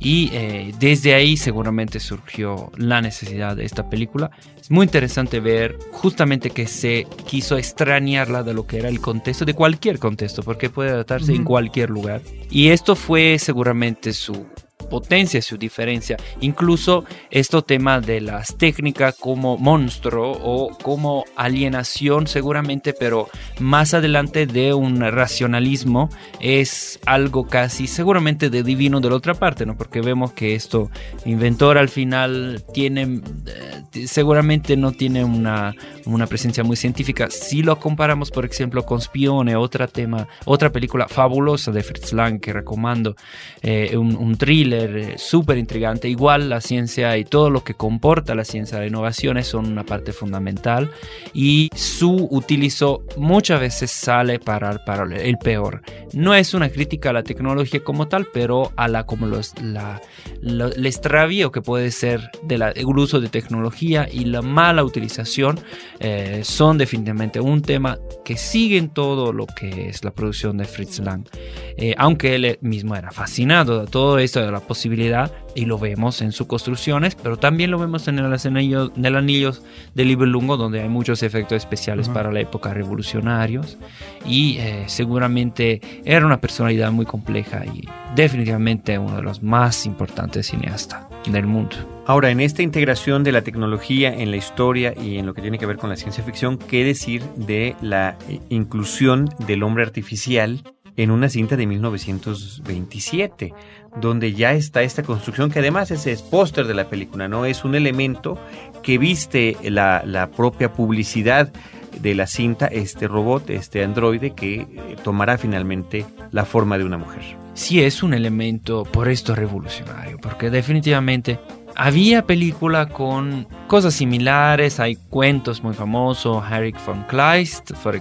[0.00, 4.30] Y eh, desde ahí seguramente surgió la necesidad de esta película.
[4.60, 9.44] Es muy interesante ver justamente que se quiso extrañarla de lo que era el contexto,
[9.44, 12.22] de cualquier contexto, porque puede tratarse en cualquier lugar.
[12.48, 14.46] Y esto fue seguramente su
[14.88, 16.16] potencia, su diferencia.
[16.40, 24.46] Incluso esto tema de las técnicas como monstruo o como alienación seguramente, pero más adelante
[24.46, 26.08] de un racionalismo
[26.40, 29.76] es algo casi seguramente de divino de la otra parte, ¿no?
[29.76, 30.90] Porque vemos que esto
[31.24, 35.74] inventor al final tiene eh, seguramente no tiene una,
[36.06, 37.28] una presencia muy científica.
[37.30, 42.40] Si lo comparamos, por ejemplo, con Spione, otra tema, otra película fabulosa de Fritz Lang
[42.40, 43.16] que recomiendo,
[43.62, 46.08] eh, un, un thriller eh, súper intrigante.
[46.08, 50.12] Igual la ciencia y todo lo que comporta la ciencia, de innovaciones son una parte
[50.12, 50.90] fundamental
[51.32, 55.82] y su utilizo muchas veces sale para, para el peor.
[56.12, 60.00] No es una crítica a la tecnología como tal, pero a la como los, la,
[60.42, 65.60] el extravío que puede ser del uso de tecnología y la mala utilización
[66.00, 70.64] eh, son definitivamente un tema que sigue en todo lo que es la producción de
[70.64, 71.28] Fritz Lang.
[71.76, 76.22] Eh, aunque él mismo era fascinado de todo esto, de la posibilidad, y lo vemos
[76.22, 79.52] en sus construcciones, pero también lo vemos en el anillo, en el anillo
[79.94, 83.78] de Libelungo, donde hay muchos efectos especiales para la época revolucionarios,
[84.24, 90.46] y eh, seguramente era una personalidad muy compleja y definitivamente uno de los más importantes
[90.46, 91.76] cineastas del mundo.
[92.06, 95.58] Ahora, en esta integración de la tecnología en la historia y en lo que tiene
[95.58, 100.62] que ver con la ciencia ficción, ¿qué decir de la eh, inclusión del hombre artificial
[100.96, 103.54] en una cinta de 1927,
[103.96, 107.44] donde ya está esta construcción que además es póster de la película, ¿no?
[107.44, 108.38] Es un elemento
[108.82, 111.52] que viste la, la, propia publicidad
[112.00, 116.96] de la cinta, este robot, este androide que eh, tomará finalmente la forma de una
[116.96, 117.22] mujer.
[117.54, 121.40] Sí, es un elemento por esto revolucionario, porque definitivamente
[121.78, 127.94] había película con cosas similares, hay cuentos muy famosos, Eric von Kleist, por,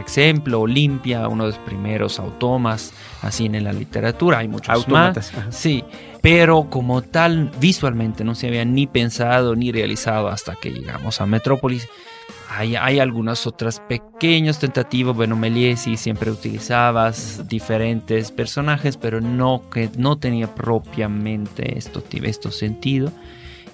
[0.00, 2.92] ejemplo, Olimpia, uno de los primeros automas
[3.22, 5.32] así en la literatura, hay muchos más.
[5.48, 5.82] Sí,
[6.20, 11.26] pero como tal visualmente no se había ni pensado ni realizado hasta que llegamos a
[11.26, 11.88] Metrópolis.
[12.54, 15.16] Hay, hay, algunas otras pequeñas tentativas.
[15.16, 23.10] Bueno, Meliesi siempre utilizabas diferentes personajes, pero no que no tenía propiamente esto, sentido.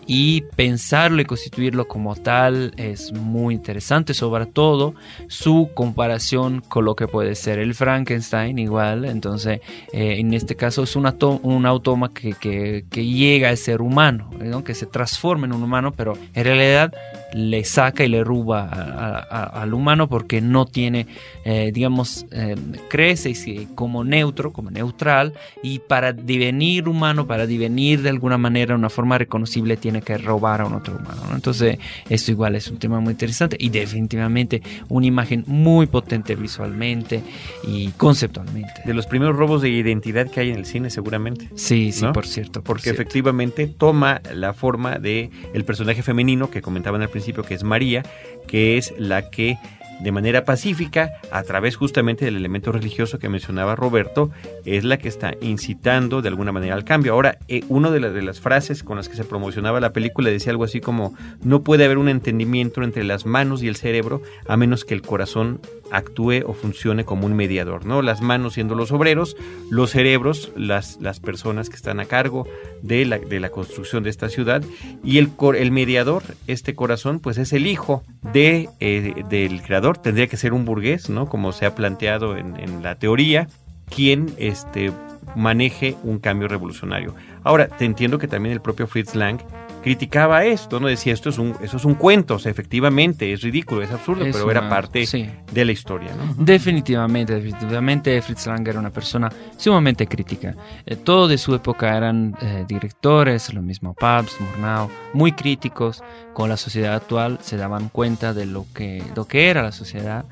[0.07, 4.95] Y pensarlo y constituirlo como tal es muy interesante, sobre todo
[5.27, 9.61] su comparación con lo que puede ser el Frankenstein igual, entonces
[9.93, 11.13] eh, en este caso es un,
[11.43, 14.31] un automa que, que, que, llega a ser humano,
[14.65, 16.91] que se transforma en un humano, pero en realidad
[17.33, 21.07] le saca y le ruba al humano porque no tiene,
[21.45, 22.57] eh, digamos, eh,
[22.89, 23.29] crece
[23.75, 29.19] como neutro, como neutral, y para devenir humano, para devenir de alguna manera una forma
[29.19, 31.23] reconocible, tiene que robar a un otro humano.
[31.35, 37.23] Entonces, esto igual es un tema muy interesante y definitivamente una imagen muy potente visualmente
[37.67, 38.83] y conceptualmente.
[38.85, 41.49] De los primeros robos de identidad que hay en el cine, seguramente.
[41.55, 42.63] Sí, sí, por cierto.
[42.63, 47.65] porque efectivamente toma la forma de el personaje femenino que comentaban al principio, que es
[47.65, 48.03] María,
[48.47, 49.59] que es la que
[50.01, 54.31] de manera pacífica, a través justamente del elemento religioso que mencionaba Roberto,
[54.65, 57.13] es la que está incitando de alguna manera al cambio.
[57.13, 60.53] Ahora, eh, una de, de, las frases con las que se promocionaba la película decía
[60.53, 64.57] algo así como, no puede haber un entendimiento entre las manos y el cerebro a
[64.57, 68.03] menos que el corazón actúe o funcione como un mediador, ¿no?
[68.03, 69.37] Las manos siendo los obreros,
[69.71, 72.47] los cerebros, las, las personas que están a cargo
[72.83, 74.63] de la, de la construcción de esta ciudad
[75.05, 80.27] y el, el mediador, este corazón, pues es el hijo de, eh, del creador tendría
[80.27, 81.29] que ser un burgués, ¿no?
[81.29, 83.49] Como se ha planteado en, la teoría,
[83.95, 84.93] quien este,
[85.37, 87.15] maneje un cambio revolucionario.
[87.49, 89.41] Ahora, te entiendo que también el propio Fritz Lang
[89.83, 90.87] criticaba esto, ¿no?
[90.87, 94.27] Decía, esto es un, eso es un cuento, o sea, efectivamente, es ridículo, es absurdo,
[94.31, 95.07] pero era parte
[95.51, 96.35] de la historia, ¿no?
[96.37, 100.55] Definitivamente, definitivamente Fritz Lang era una persona sumamente crítica.
[100.85, 106.03] Eh, todos de su época eran eh, directores, lo mismo Pabst, Murnau, muy críticos
[106.35, 110.27] con la sociedad actual, se daban cuenta de lo que, lo que era la sociedad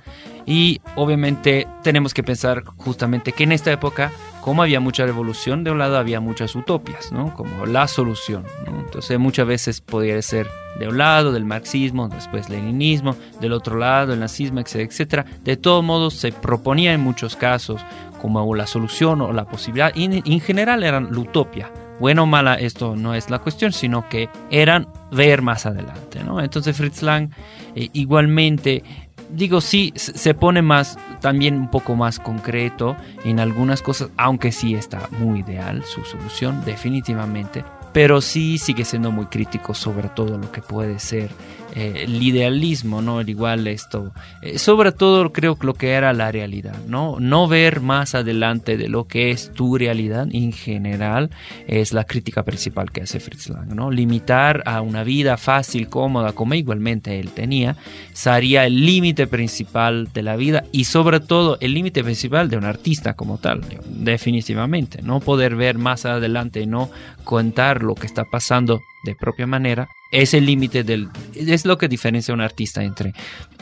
[0.45, 4.13] y obviamente tenemos que pensar justamente que en esta época
[4.47, 7.35] como había mucha revolución, de un lado había muchas utopias, ¿no?
[7.35, 8.79] Como la solución, ¿no?
[8.79, 10.47] Entonces muchas veces podría ser
[10.79, 15.27] de un lado del marxismo, después leninismo, del otro lado el nazismo, etcétera, etcétera.
[15.43, 17.85] De todos modos se proponía en muchos casos
[18.23, 21.73] como la solución o la posibilidad, y en general eran la utopia.
[21.99, 26.41] Bueno o mala, esto no es la cuestión, sino que eran ver más adelante, ¿no?
[26.41, 27.31] Entonces Fritz Lang
[27.75, 28.85] eh, igualmente
[29.31, 34.75] digo, sí, se pone más, también un poco más concreto en algunas cosas, aunque sí
[34.75, 40.53] está muy ideal su solución, definitivamente, pero sí sigue siendo muy crítico sobre todo lo
[40.53, 41.31] que puede ser
[41.77, 43.21] eh, el idealismo, ¿no?
[43.21, 47.21] El igual esto, eh, sobre todo creo que lo que era la realidad, ¿no?
[47.21, 51.31] No ver más adelante de lo que es tu realidad en general
[51.67, 53.91] es la crítica principal que hace Fritz Lang, ¿no?
[53.91, 57.77] Limitar a una vida fácil, cómoda, como igualmente él tenía,
[58.15, 62.65] sería el límite principal de la vida y sobre todo el límite principal de un
[62.65, 66.91] artista como tal, definitivamente, no poder ver más adelante no
[67.25, 69.89] contar lo que está pasando de propia manera,
[70.23, 71.09] es el límite del...
[71.35, 73.13] es lo que diferencia a un artista entre...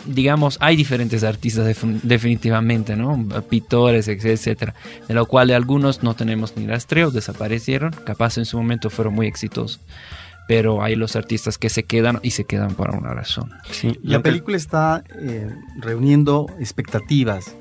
[0.07, 3.27] digamos, hay diferentes artistas definitivamente, ¿no?
[3.49, 4.75] Pintores, etcétera,
[5.09, 9.15] de lo cual de algunos no tenemos ni rastreo, desaparecieron, capaz en su momento fueron
[9.15, 9.81] muy exitosos
[10.47, 13.51] pero hay los artistas que se quedan y se quedan por una razón.
[13.71, 15.51] Sí, la película está eh,
[15.81, 17.55] reuniendo expectativas eh,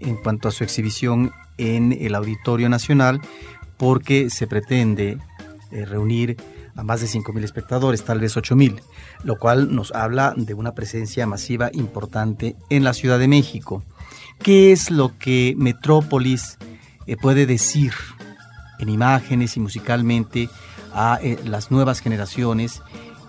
[0.00, 3.20] en cuanto a su exhibición en el Auditorio Nacional
[3.76, 5.18] porque se pretende
[5.70, 6.36] eh, reunir
[6.76, 8.80] a más de 5.000 espectadores, tal vez 8.000,
[9.24, 13.82] lo cual nos habla de una presencia masiva importante en la Ciudad de México.
[14.42, 16.58] ¿Qué es lo que Metrópolis
[17.06, 17.92] eh, puede decir
[18.78, 20.48] en imágenes y musicalmente
[20.94, 22.82] a eh, las nuevas generaciones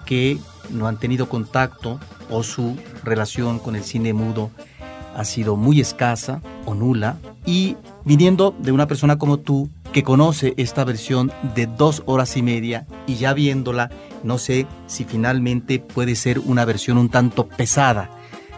[0.06, 0.38] que
[0.70, 4.52] no han tenido contacto o su relación con el cine mudo
[5.16, 7.18] ha sido muy escasa o nula?
[7.46, 12.42] Y viniendo de una persona como tú, que conoce esta versión de dos horas y
[12.42, 13.90] media y ya viéndola,
[14.24, 18.10] no sé si finalmente puede ser una versión un tanto pesada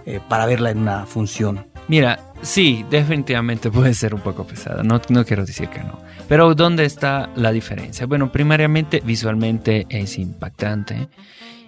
[0.05, 1.67] eh, para verla en una función.
[1.87, 5.99] Mira, sí, definitivamente puede ser un poco pesada, no, no quiero decir que no.
[6.27, 8.07] Pero ¿dónde está la diferencia?
[8.07, 11.09] Bueno, primariamente visualmente es impactante.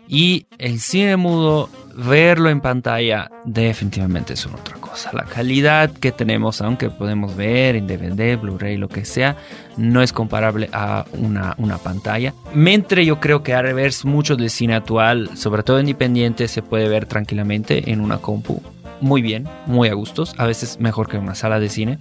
[0.08, 4.87] Y el cine mudo, verlo en pantalla, definitivamente es otra cosa.
[5.14, 9.36] La calidad que tenemos, aunque podemos ver en DVD, Blu-ray, lo que sea,
[9.78, 12.34] no es comparable a una, una pantalla.
[12.54, 16.90] Mientras yo creo que a revés, mucho del cine actual, sobre todo independiente, se puede
[16.90, 18.62] ver tranquilamente en una compu.
[19.00, 22.00] Muy bien, muy a gustos, a veces mejor que en una sala de cine,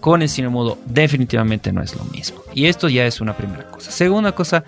[0.00, 2.42] con el cine mudo definitivamente no es lo mismo.
[2.54, 3.90] Y esto ya es una primera cosa.
[3.90, 4.64] Segunda cosa,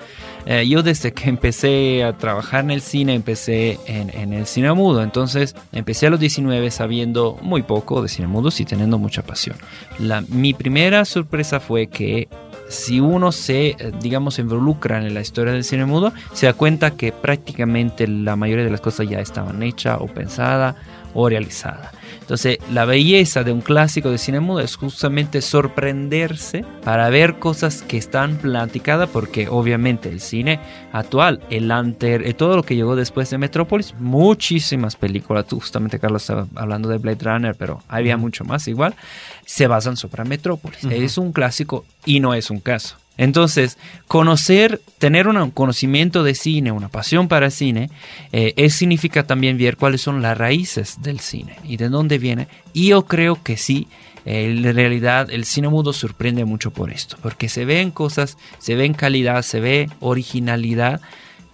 [0.46, 5.02] eh, yo desde que empecé a trabajar en el cine, empecé en, el cine mudo.
[5.02, 9.56] Entonces empecé a los 19 sabiendo muy poco de cine mudo y teniendo mucha pasión.
[9.98, 12.28] La, mi primera sorpresa fue que
[12.68, 16.92] si uno se, eh, digamos, involucra en la historia del cine mudo, se da cuenta
[16.92, 20.76] que prácticamente la mayoría de las cosas ya estaban hechas o pensadas
[21.14, 21.92] o realizadas.
[22.22, 27.82] Entonces, la belleza de un clásico de cine mudo es justamente sorprenderse para ver cosas
[27.82, 30.60] que están platicadas, porque obviamente el cine
[30.92, 35.98] actual, el anter, eh, todo lo que llegó después de Metrópolis, muchísimas películas, tú justamente
[35.98, 38.94] Carlos estaba hablando de Blade Runner, pero había mucho más igual,
[39.44, 40.84] se basan sobre Metrópolis.
[40.84, 43.01] Es un clásico y no es un caso.
[43.18, 47.90] Entonces, conocer, tener un conocimiento de cine, una pasión para el cine,
[48.32, 52.48] eh, significa también ver cuáles son las raíces del cine y de dónde viene.
[52.72, 53.88] Y yo creo que sí,
[54.24, 58.94] en realidad el cine mudo sorprende mucho por esto, porque se ven cosas, se ven
[58.94, 61.00] calidad, se ve originalidad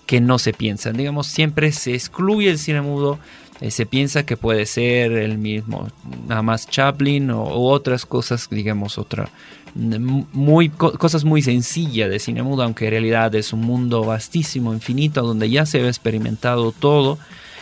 [0.06, 0.96] que no se piensan.
[0.96, 3.18] Digamos, siempre se excluye el cine mudo
[3.60, 5.88] eh, se piensa que puede ser el mismo,
[6.26, 9.30] nada más Chaplin o, otras cosas, digamos, otra,
[9.74, 15.22] muy, cosas muy sencillas de cine mudo, aunque en realidad es un mundo vastísimo, infinito,
[15.22, 17.18] donde ya se ha experimentado todo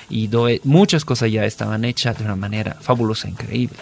[0.09, 0.30] y
[0.64, 3.78] muchas cosas ya estaban hechas de una manera fabulosa, increíble.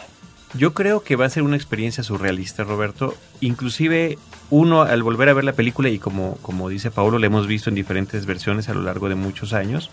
[0.57, 3.17] Yo creo que va a ser una experiencia surrealista, Roberto.
[3.41, 4.19] Inclusive
[4.51, 7.71] uno al volver a ver la película y como, como dice Paulo, la hemos visto
[7.71, 9.91] en diferentes versiones a lo largo de muchos años,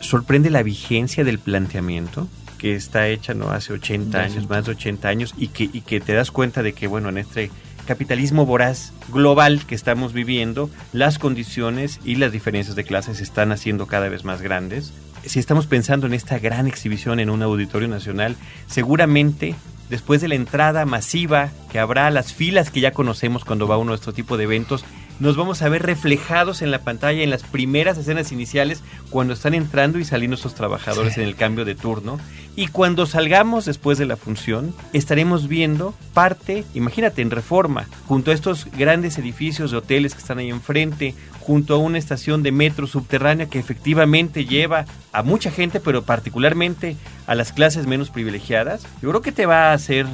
[0.00, 2.28] sorprende la vigencia del planteamiento
[2.58, 6.00] que está hecha no hace 80 años, más de 80 años y que, y que
[6.00, 7.50] te das cuenta de que bueno, en este
[7.86, 13.52] capitalismo voraz global que estamos viviendo, las condiciones y las diferencias de clases se están
[13.52, 14.92] haciendo cada vez más grandes.
[15.24, 18.36] Si estamos pensando en esta gran exhibición en un auditorio nacional,
[18.66, 19.54] seguramente
[19.88, 23.92] después de la entrada masiva que habrá, las filas que ya conocemos cuando va uno
[23.92, 24.84] a este tipo de eventos,
[25.18, 29.54] nos vamos a ver reflejados en la pantalla en las primeras escenas iniciales cuando están
[29.54, 32.18] entrando y saliendo estos trabajadores en el cambio de turno.
[32.54, 38.34] Y cuando salgamos después de la función, estaremos viendo parte, imagínate, en reforma, junto a
[38.34, 42.86] estos grandes edificios de hoteles que están ahí enfrente, junto a una estación de metro
[42.86, 46.96] subterránea que efectivamente lleva a mucha gente, pero particularmente
[47.26, 48.86] a las clases menos privilegiadas.
[49.02, 50.06] Yo creo que te va a hacer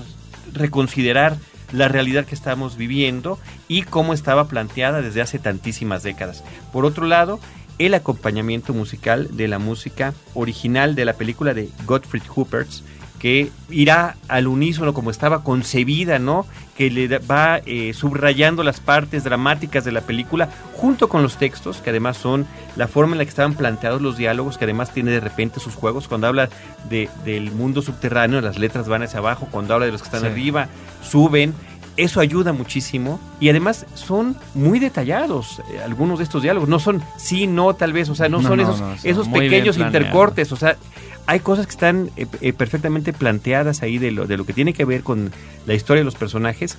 [0.52, 1.36] reconsiderar
[1.72, 6.44] la realidad que estamos viviendo y cómo estaba planteada desde hace tantísimas décadas.
[6.72, 7.40] Por otro lado,
[7.78, 12.82] el acompañamiento musical de la música original de la película de Gottfried Huppertz,
[13.18, 16.44] que irá al unísono como estaba concebida, ¿no?
[16.76, 21.76] Que le va eh, subrayando las partes dramáticas de la película junto con los textos,
[21.76, 25.12] que además son la forma en la que estaban planteados los diálogos, que además tiene
[25.12, 26.08] de repente sus juegos.
[26.08, 26.48] Cuando habla
[26.90, 30.24] de, del mundo subterráneo, las letras van hacia abajo, cuando habla de los que están
[30.24, 30.66] arriba,
[31.02, 31.54] suben.
[31.98, 36.68] Eso ayuda muchísimo y además son muy detallados eh, algunos de estos diálogos.
[36.68, 40.56] No son sí, no, tal vez, o sea, no, son esos, esos pequeños intercortes, o
[40.56, 40.78] sea,
[41.26, 44.72] hay cosas que están eh, eh, perfectamente planteadas ahí de lo, de lo que tiene
[44.72, 45.32] que ver con
[45.66, 46.78] la historia de los personajes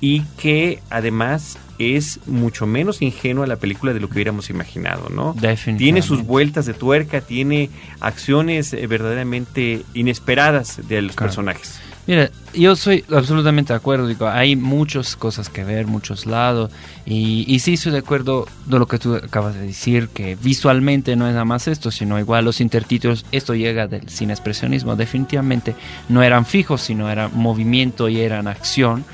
[0.00, 5.34] y que además es mucho menos ingenua la película de lo que hubiéramos imaginado, ¿no?
[5.78, 11.80] Tiene sus vueltas de tuerca, tiene acciones eh, verdaderamente inesperadas de los personajes.
[12.06, 16.70] Mira, yo soy absolutamente de acuerdo, digo, hay muchas cosas que ver, muchos lados,
[17.04, 21.14] y, y sí estoy de acuerdo de lo que tú acabas de decir, que visualmente
[21.14, 25.76] no es nada más esto, sino igual los intertítulos, esto llega del cine expresionismo, definitivamente
[26.08, 29.04] no eran fijos, sino era movimiento y eran acción,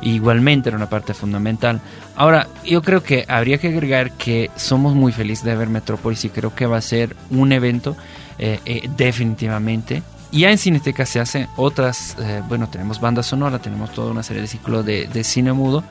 [0.00, 1.80] igualmente era una parte fundamental.
[2.14, 6.30] Ahora, yo creo que habría que agregar que somos muy felices de ver Metrópolis y
[6.30, 7.96] creo que va a ser un evento
[8.38, 10.02] eh, eh, definitivamente
[10.36, 14.22] y ya en Cineteca se hacen otras, eh, bueno, tenemos banda sonora, tenemos toda una
[14.22, 15.82] serie de ciclos de, de, cine mudo.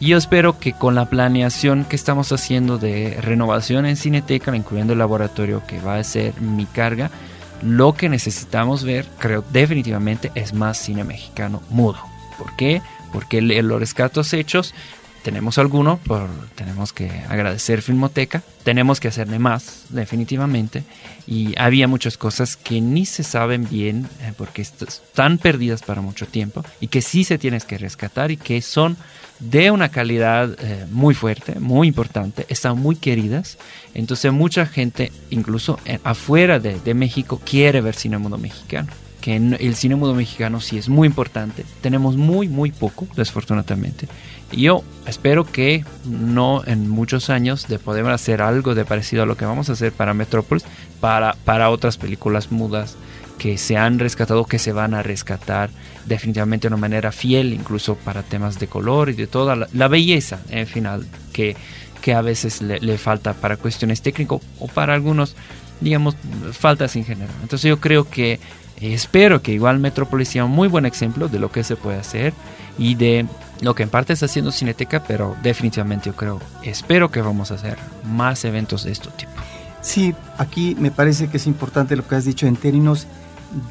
[0.00, 4.94] Y yo espero que con la planeación que estamos haciendo de renovación en Cineteca, incluyendo
[4.94, 7.08] el laboratorio que va a ser mi carga,
[7.62, 12.00] lo que necesitamos ver, creo definitivamente, es más cine mexicano mudo.
[12.36, 12.82] ¿Por qué?
[13.12, 14.74] Porque los rescatos hechos
[15.24, 20.84] tenemos alguno, por, tenemos que agradecer Filmoteca, tenemos que hacerle más, definitivamente,
[21.26, 26.26] y había muchas cosas que ni se saben bien eh, porque están perdidas para mucho
[26.26, 28.98] tiempo y que sí se tienes que rescatar y que son
[29.40, 33.56] de una calidad eh, muy fuerte, muy importante, están muy queridas,
[33.94, 38.92] entonces mucha gente, incluso eh, afuera de, de México, quiere ver cine mundo mexicano
[39.24, 41.64] que el cine mudo mexicano sí es muy importante.
[41.80, 44.06] Tenemos muy, muy poco, desafortunadamente.
[44.52, 49.26] Y yo espero que no en muchos años de poder hacer algo de parecido a
[49.26, 50.66] lo que vamos a hacer para Metrópolis,
[51.00, 52.98] para, para otras películas mudas
[53.38, 55.70] que se han rescatado, que se van a rescatar
[56.04, 60.40] definitivamente de una manera fiel, incluso para temas de color y de toda la, belleza,
[60.50, 61.56] en final, que,
[62.02, 65.34] que a veces le, le falta para cuestiones técnicas o para algunos,
[65.80, 66.14] digamos,
[66.52, 67.34] faltas en general.
[67.42, 68.38] Entonces yo creo que
[68.80, 72.32] espero que igual Metrópolis sea un muy buen ejemplo de lo que se puede hacer
[72.78, 73.26] y de
[73.60, 77.54] lo que en parte está haciendo Cineteca, pero definitivamente yo creo, espero que vamos a
[77.54, 79.32] hacer más eventos de este tipo.
[79.80, 83.06] Sí, aquí me parece que es importante lo que has dicho en términos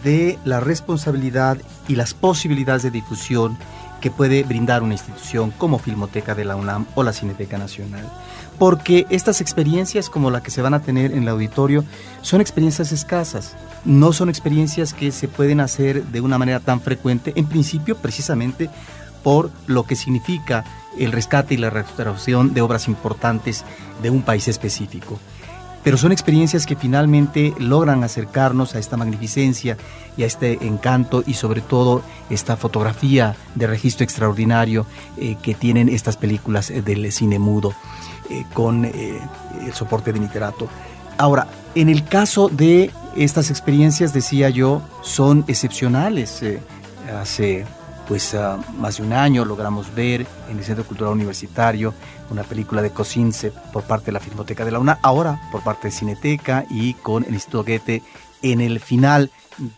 [0.03, 3.57] de la responsabilidad y las posibilidades de difusión
[4.03, 8.03] que puede brindar una institución como Filmoteca de la UNAM o la Cineteca Nacional.
[8.59, 11.85] Porque estas experiencias como la que se van a tener en el auditorio
[12.21, 17.31] son experiencias escasas, no son experiencias que se pueden hacer de una manera tan frecuente,
[17.37, 18.69] en principio precisamente
[19.23, 20.65] por lo que significa
[20.99, 23.63] el rescate y la restauración de obras importantes
[24.01, 25.17] de un país específico
[25.83, 29.77] pero son experiencias que finalmente logran acercarnos a esta magnificencia
[30.15, 34.85] y a este encanto y sobre todo esta fotografía de registro extraordinario
[35.17, 37.73] eh, que tienen estas películas eh, del cine mudo
[38.29, 40.67] eh, con el soporte de literato.
[41.17, 46.43] Ahora, en el caso de estas experiencias, decía yo, son excepcionales.
[47.19, 47.65] hace
[48.07, 48.35] pues
[48.77, 51.93] más de un año logramos ver en el Centro Cultural Universitario
[52.29, 55.87] una película de Cosince por parte de la Filmoteca de la UNA, ahora por parte
[55.87, 58.01] de Cineteca y con el Instituto Goethe
[58.41, 59.31] en el final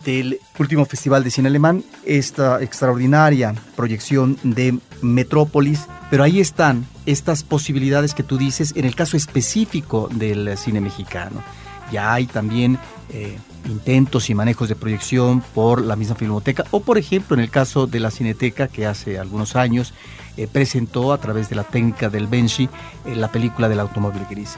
[0.04, 7.44] del último Festival de Cine Alemán, esta extraordinaria proyección de Metrópolis, pero ahí están estas
[7.44, 11.44] posibilidades que tú dices en el caso específico del cine mexicano.
[11.92, 16.98] Ya hay también eh, intentos y manejos de proyección por la misma Filmoteca o por
[16.98, 19.94] ejemplo en el caso de la Cineteca que hace algunos años
[20.38, 22.70] eh, presentó a través de la técnica del Benshi
[23.06, 24.58] eh, la película del automóvil gris.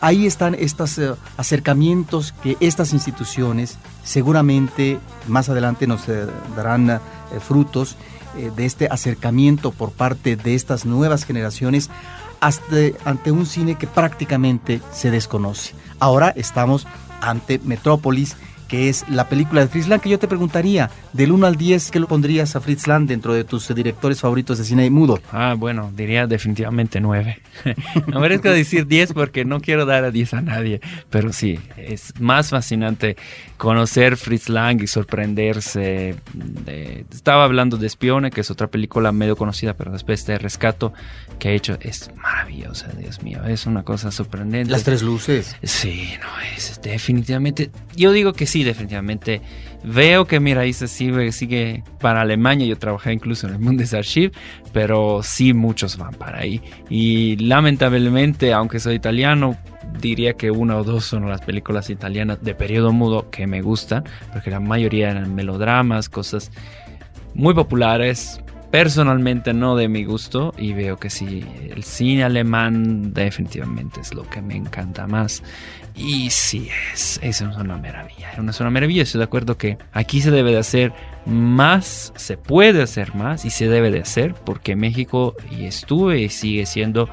[0.00, 6.06] Ahí están estos eh, acercamientos que estas instituciones seguramente más adelante nos
[6.56, 7.00] darán
[7.46, 7.96] frutos
[8.56, 11.90] de este acercamiento por parte de estas nuevas generaciones
[12.40, 15.74] hasta, ante un cine que prácticamente se desconoce.
[15.98, 16.86] Ahora estamos
[17.20, 18.36] ante Metrópolis
[18.68, 21.90] que es la película de Fritz Lang, que yo te preguntaría, del 1 al 10,
[21.90, 25.20] ¿qué lo pondrías a Fritz Lang dentro de tus directores favoritos de cine mudo?
[25.32, 27.40] Ah, bueno, diría definitivamente 9.
[28.06, 32.12] no merezco decir 10 porque no quiero dar a 10 a nadie, pero sí, es
[32.20, 33.16] más fascinante
[33.56, 36.16] conocer Fritz Lang y sorprenderse.
[37.10, 40.92] estaba hablando de Espione, que es otra película medio conocida, pero después de Rescato
[41.38, 44.70] que ha hecho, es maravillosa, Dios mío, es una cosa sorprendente.
[44.70, 45.56] Las tres luces.
[45.62, 49.40] Sí, no, es definitivamente, yo digo que sí, definitivamente.
[49.84, 52.66] Veo que mi raíz sigue, sigue para Alemania.
[52.66, 54.32] Yo trabajé incluso en el Bundesarchiv,
[54.72, 56.60] pero sí muchos van para ahí.
[56.88, 59.56] Y lamentablemente, aunque soy italiano,
[60.00, 64.04] diría que una o dos son las películas italianas de periodo mudo que me gustan,
[64.32, 66.50] porque la mayoría eran melodramas, cosas
[67.34, 68.40] muy populares,
[68.70, 74.28] personalmente no de mi gusto y veo que sí, el cine alemán definitivamente es lo
[74.28, 75.42] que me encanta más.
[75.98, 79.02] Y sí, es, es una maravilla, es una maravilla.
[79.02, 80.92] Estoy de acuerdo que aquí se debe de hacer
[81.26, 86.28] más, se puede hacer más y se debe de hacer porque México y estuve y
[86.28, 87.08] sigue siendo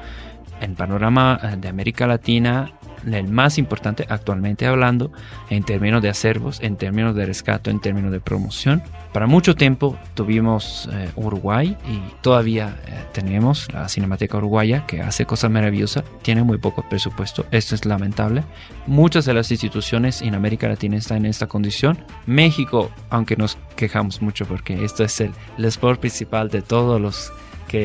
[0.60, 2.72] en panorama de América Latina
[3.14, 5.12] el más importante actualmente hablando
[5.50, 8.82] en términos de acervos, en términos de rescate, en términos de promoción.
[9.12, 15.24] Para mucho tiempo tuvimos eh, Uruguay y todavía eh, tenemos la Cinemateca Uruguaya que hace
[15.24, 18.44] cosas maravillosas, tiene muy poco presupuesto, esto es lamentable.
[18.86, 21.98] Muchas de las instituciones en América Latina están en esta condición.
[22.26, 27.32] México, aunque nos quejamos mucho porque esto es el, el sport principal de todos los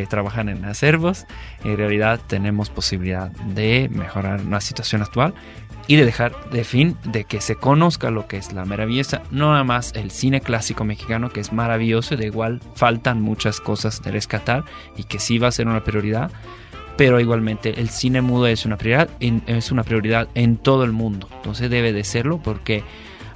[0.09, 1.25] trabajan en acervos,
[1.63, 5.33] en realidad tenemos posibilidad de mejorar la situación actual
[5.87, 9.51] y de dejar de fin de que se conozca lo que es la maravillosa, no
[9.51, 14.11] nada más el cine clásico mexicano que es maravilloso, de igual faltan muchas cosas de
[14.11, 14.63] rescatar
[14.95, 16.31] y que sí va a ser una prioridad,
[16.97, 21.27] pero igualmente el cine mudo es una prioridad, es una prioridad en todo el mundo,
[21.37, 22.83] entonces debe de serlo porque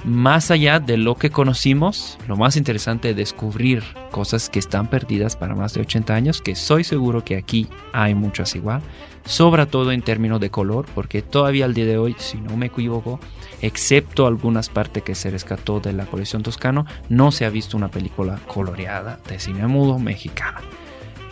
[0.05, 5.35] más allá de lo que conocimos, lo más interesante es descubrir cosas que están perdidas
[5.35, 8.81] para más de 80 años, que soy seguro que aquí hay muchas igual,
[9.25, 12.67] sobre todo en términos de color, porque todavía al día de hoy, si no me
[12.67, 13.19] equivoco,
[13.61, 17.89] excepto algunas partes que se rescató de la colección toscano, no se ha visto una
[17.89, 20.61] película coloreada de cine mudo mexicana.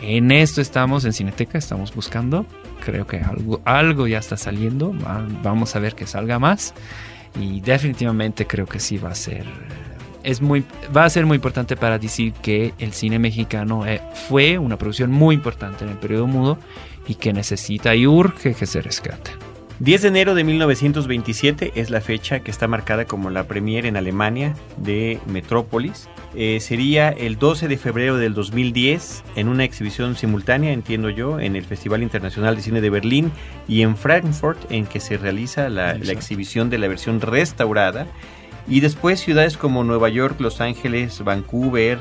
[0.02, 2.44] En esto estamos en Cineteca, estamos buscando,
[2.84, 4.92] creo que algo, algo ya está saliendo,
[5.44, 6.74] vamos a ver que salga más
[7.40, 9.44] y definitivamente creo que sí va a ser
[10.24, 10.64] es muy
[10.96, 15.10] va a ser muy importante para decir que el cine mexicano eh, fue una producción
[15.10, 16.58] muy importante en el periodo mudo
[17.06, 19.32] y que necesita y urge que se rescate.
[19.80, 23.96] 10 de enero de 1927 es la fecha que está marcada como la premiere en
[23.96, 26.08] Alemania de Metrópolis.
[26.36, 31.54] Eh, sería el 12 de febrero del 2010 en una exhibición simultánea, entiendo yo, en
[31.54, 33.30] el Festival Internacional de Cine de Berlín
[33.68, 38.06] y en Frankfurt en que se realiza la, la exhibición de la versión restaurada.
[38.66, 41.98] Y después ciudades como Nueva York, Los Ángeles, Vancouver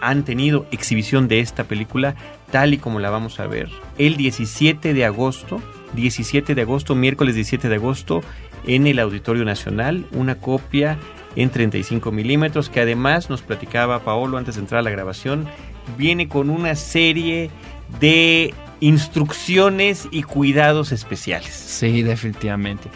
[0.00, 2.14] han tenido exhibición de esta película
[2.50, 5.60] tal y como la vamos a ver el 17 de agosto
[5.94, 8.22] 17 de agosto, miércoles 17 de agosto,
[8.66, 10.98] en el Auditorio Nacional, una copia
[11.36, 15.46] en 35 milímetros que además nos platicaba Paolo antes de entrar a la grabación,
[15.96, 17.50] viene con una serie
[18.00, 21.52] de instrucciones y cuidados especiales.
[21.52, 22.88] Sí, definitivamente.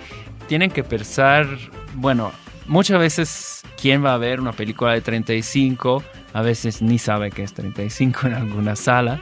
[0.48, 1.46] Tienen que pensar,
[1.94, 2.32] bueno,
[2.66, 7.42] muchas veces quién va a ver una película de 35, a veces ni sabe que
[7.42, 9.20] es 35 en alguna sala,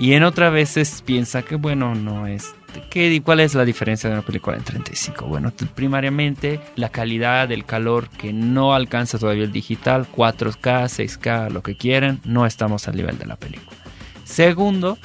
[0.00, 2.54] y en otras veces piensa que bueno, no es
[2.88, 5.26] ¿Qué, ¿Cuál es la diferencia de una película en 35?
[5.26, 11.62] Bueno, primariamente la calidad del calor que no alcanza todavía el digital, 4K, 6K, lo
[11.62, 13.76] que quieran, no estamos al nivel de la película.
[14.24, 14.96] Segundo,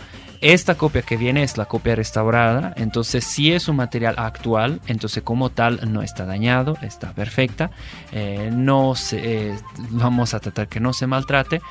[0.41, 5.23] esta copia que viene es la copia restaurada, entonces si es un material actual, entonces
[5.23, 7.71] como tal no está dañado, está perfecta,
[8.11, 11.61] eh, no se, eh, vamos a tratar que no se maltrate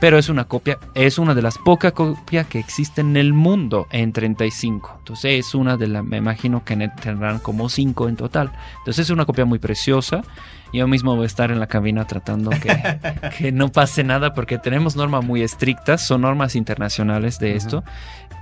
[0.00, 3.86] pero es una copia, es una de las pocas copias que existen en el mundo
[3.90, 4.96] en 35.
[4.98, 8.50] Entonces es una de las, me imagino que tendrán como 5 en total.
[8.78, 10.22] Entonces es una copia muy preciosa
[10.72, 12.76] Yo mismo voy a estar en la cabina tratando que,
[13.38, 17.84] que no pase nada porque tenemos normas muy estrictas, son normas internacionales de esto,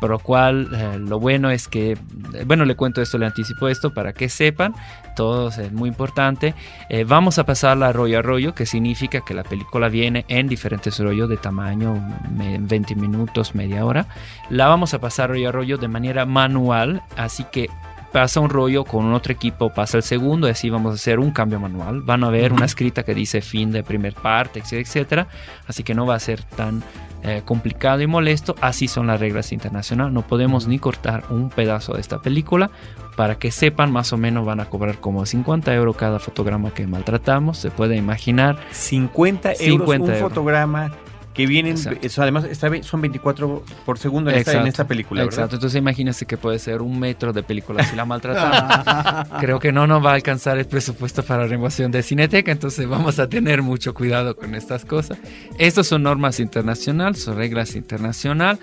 [0.01, 1.99] por lo cual eh, lo bueno es que,
[2.46, 4.74] bueno, le cuento esto, le anticipo esto para que sepan,
[5.16, 6.55] todo es muy importante.
[6.88, 10.99] Eh, vamos a pasarla rollo a rollo, que significa que la película viene en diferentes
[10.99, 14.07] rollos de tamaño, 20 minutos, media hora.
[14.51, 17.68] La vamos a pasar rollo a rollo de manera manual, así que
[18.12, 21.30] pasa un rollo con otro equipo, pasa el segundo, y así vamos a hacer un
[21.30, 22.02] cambio manual.
[22.02, 25.28] Van a ver una escrita que dice fin de primer parte, etcétera.
[25.66, 26.82] Así que no va a ser tan
[27.22, 28.54] eh, complicado y molesto.
[28.61, 30.12] Así son las reglas internacionales.
[30.12, 32.70] No podemos ni cortar un pedazo de esta película.
[33.16, 36.86] Para que sepan, más o menos van a cobrar como 50 euros cada fotograma que
[36.86, 37.59] maltratamos.
[37.59, 38.59] Se puede imaginar.
[38.70, 40.92] 50 euros un fotograma
[41.39, 42.49] que vienen, eso, además
[42.82, 45.22] son 24 por segundo en, esta, película.
[45.22, 49.28] Exacto, entonces imagínense que puede ser un metro de película si la maltratamos.
[49.41, 52.89] Creo que no nos va a alcanzar el presupuesto para la renovación de Cineteca, entonces
[52.89, 55.16] vamos a tener mucho cuidado con estas cosas.
[55.59, 58.61] Estas son normas internacionales, son reglas internacionales.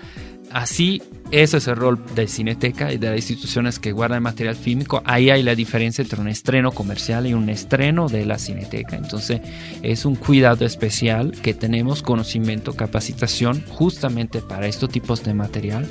[0.56, 1.02] Así,
[1.32, 5.02] ese es el rol de Cineteca y de las instituciones que guardan material fílmico.
[5.04, 8.96] Ahí hay la diferencia entre un estreno comercial y un estreno de la Cineteca.
[8.96, 9.42] Entonces,
[9.82, 15.86] es un cuidado especial que tenemos, conocimiento, capacitación, justamente para estos tipos de material.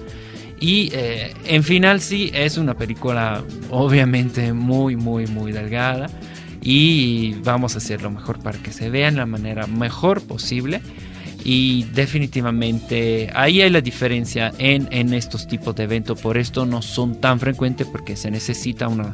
[0.59, 6.07] Y eh, en final sí, es una película obviamente muy, muy, muy delgada.
[6.63, 10.81] Y vamos a hacer lo mejor para que se vea de la manera mejor posible
[11.45, 16.19] y definitivamente ahí hay la diferencia en, en estos tipos de eventos.
[16.19, 19.13] Por esto no son tan frecuentes porque se necesita una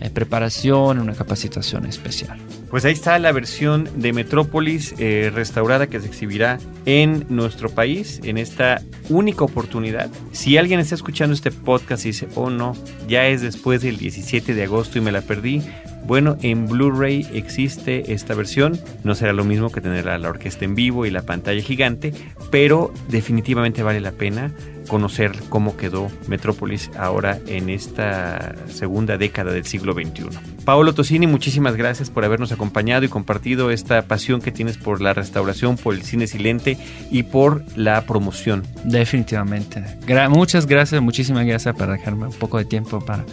[0.00, 2.36] eh, preparación, una capacitación especial.
[2.68, 8.20] Pues ahí está la versión de Metrópolis eh, restaurada que se exhibirá en nuestro país
[8.24, 10.10] en esta única oportunidad.
[10.32, 12.76] Si alguien está escuchando este podcast y dice, oh no,
[13.08, 15.62] ya es después del 17 de agosto y me la perdí,
[16.08, 18.80] bueno, en Blu-ray existe esta versión.
[19.04, 22.14] No será lo mismo que tener la orquesta en vivo y la pantalla gigante,
[22.50, 24.50] pero definitivamente vale la pena
[24.88, 30.30] conocer cómo quedó Metrópolis ahora en esta segunda década del siglo XXI.
[30.64, 35.12] Paolo Tosini, muchísimas gracias por habernos acompañado y compartido esta pasión que tienes por la
[35.12, 36.78] restauración, por el cine silente
[37.10, 38.62] y por la promoción.
[38.82, 39.84] Definitivamente.
[40.30, 43.26] muchas gracias, muchísimas gracias por dejarme un poco de tiempo para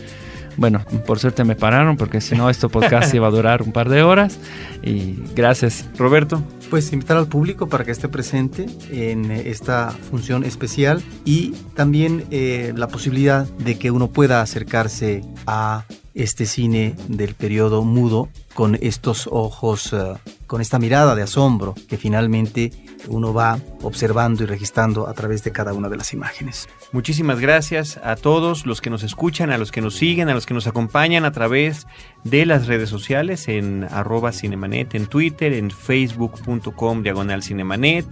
[0.57, 3.89] bueno, por suerte me pararon porque si no, este podcast iba a durar un par
[3.89, 4.39] de horas.
[4.83, 6.43] Y gracias, Roberto.
[6.69, 12.73] Pues invitar al público para que esté presente en esta función especial y también eh,
[12.75, 15.85] la posibilidad de que uno pueda acercarse a
[16.15, 20.13] este cine del periodo mudo con estos ojos, eh,
[20.47, 22.71] con esta mirada de asombro que finalmente
[23.07, 26.67] uno va observando y registrando a través de cada una de las imágenes.
[26.91, 30.45] Muchísimas gracias a todos los que nos escuchan, a los que nos siguen, a los
[30.45, 31.87] que nos acompañan a través
[32.23, 38.05] de las redes sociales en arroba cinemanet, en Twitter, en facebook.com diagonal cinemanet,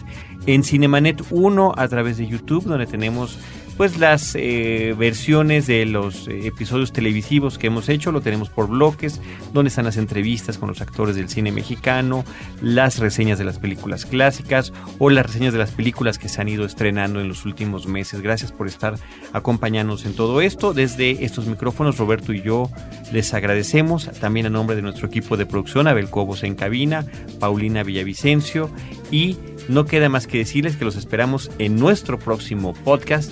[0.46, 3.40] en cinemanet 1 a través de YouTube donde tenemos
[3.74, 8.68] pues las eh, versiones de los eh, episodios televisivos que hemos hecho, lo tenemos por
[8.68, 9.22] bloques,
[9.54, 12.24] donde están las entrevistas con los actores del cine mexicano,
[12.62, 16.50] las reseñas de las películas clásicas o las reseñas de las películas que se han
[16.50, 18.22] ido estrenando en los últimos meses.
[18.22, 18.96] Gracias por estar
[19.34, 20.74] acompañándonos en todo esto.
[20.74, 22.70] Desde estos micrófonos, Roberto y yo
[23.12, 27.06] les agradecemos, también a nombre de nuestro equipo de producción, Abel Cobos en cabina,
[27.40, 28.70] Paulina Villavicencio,
[29.12, 29.38] y
[29.70, 33.32] no queda más que decirles que los esperamos en nuestro próximo podcast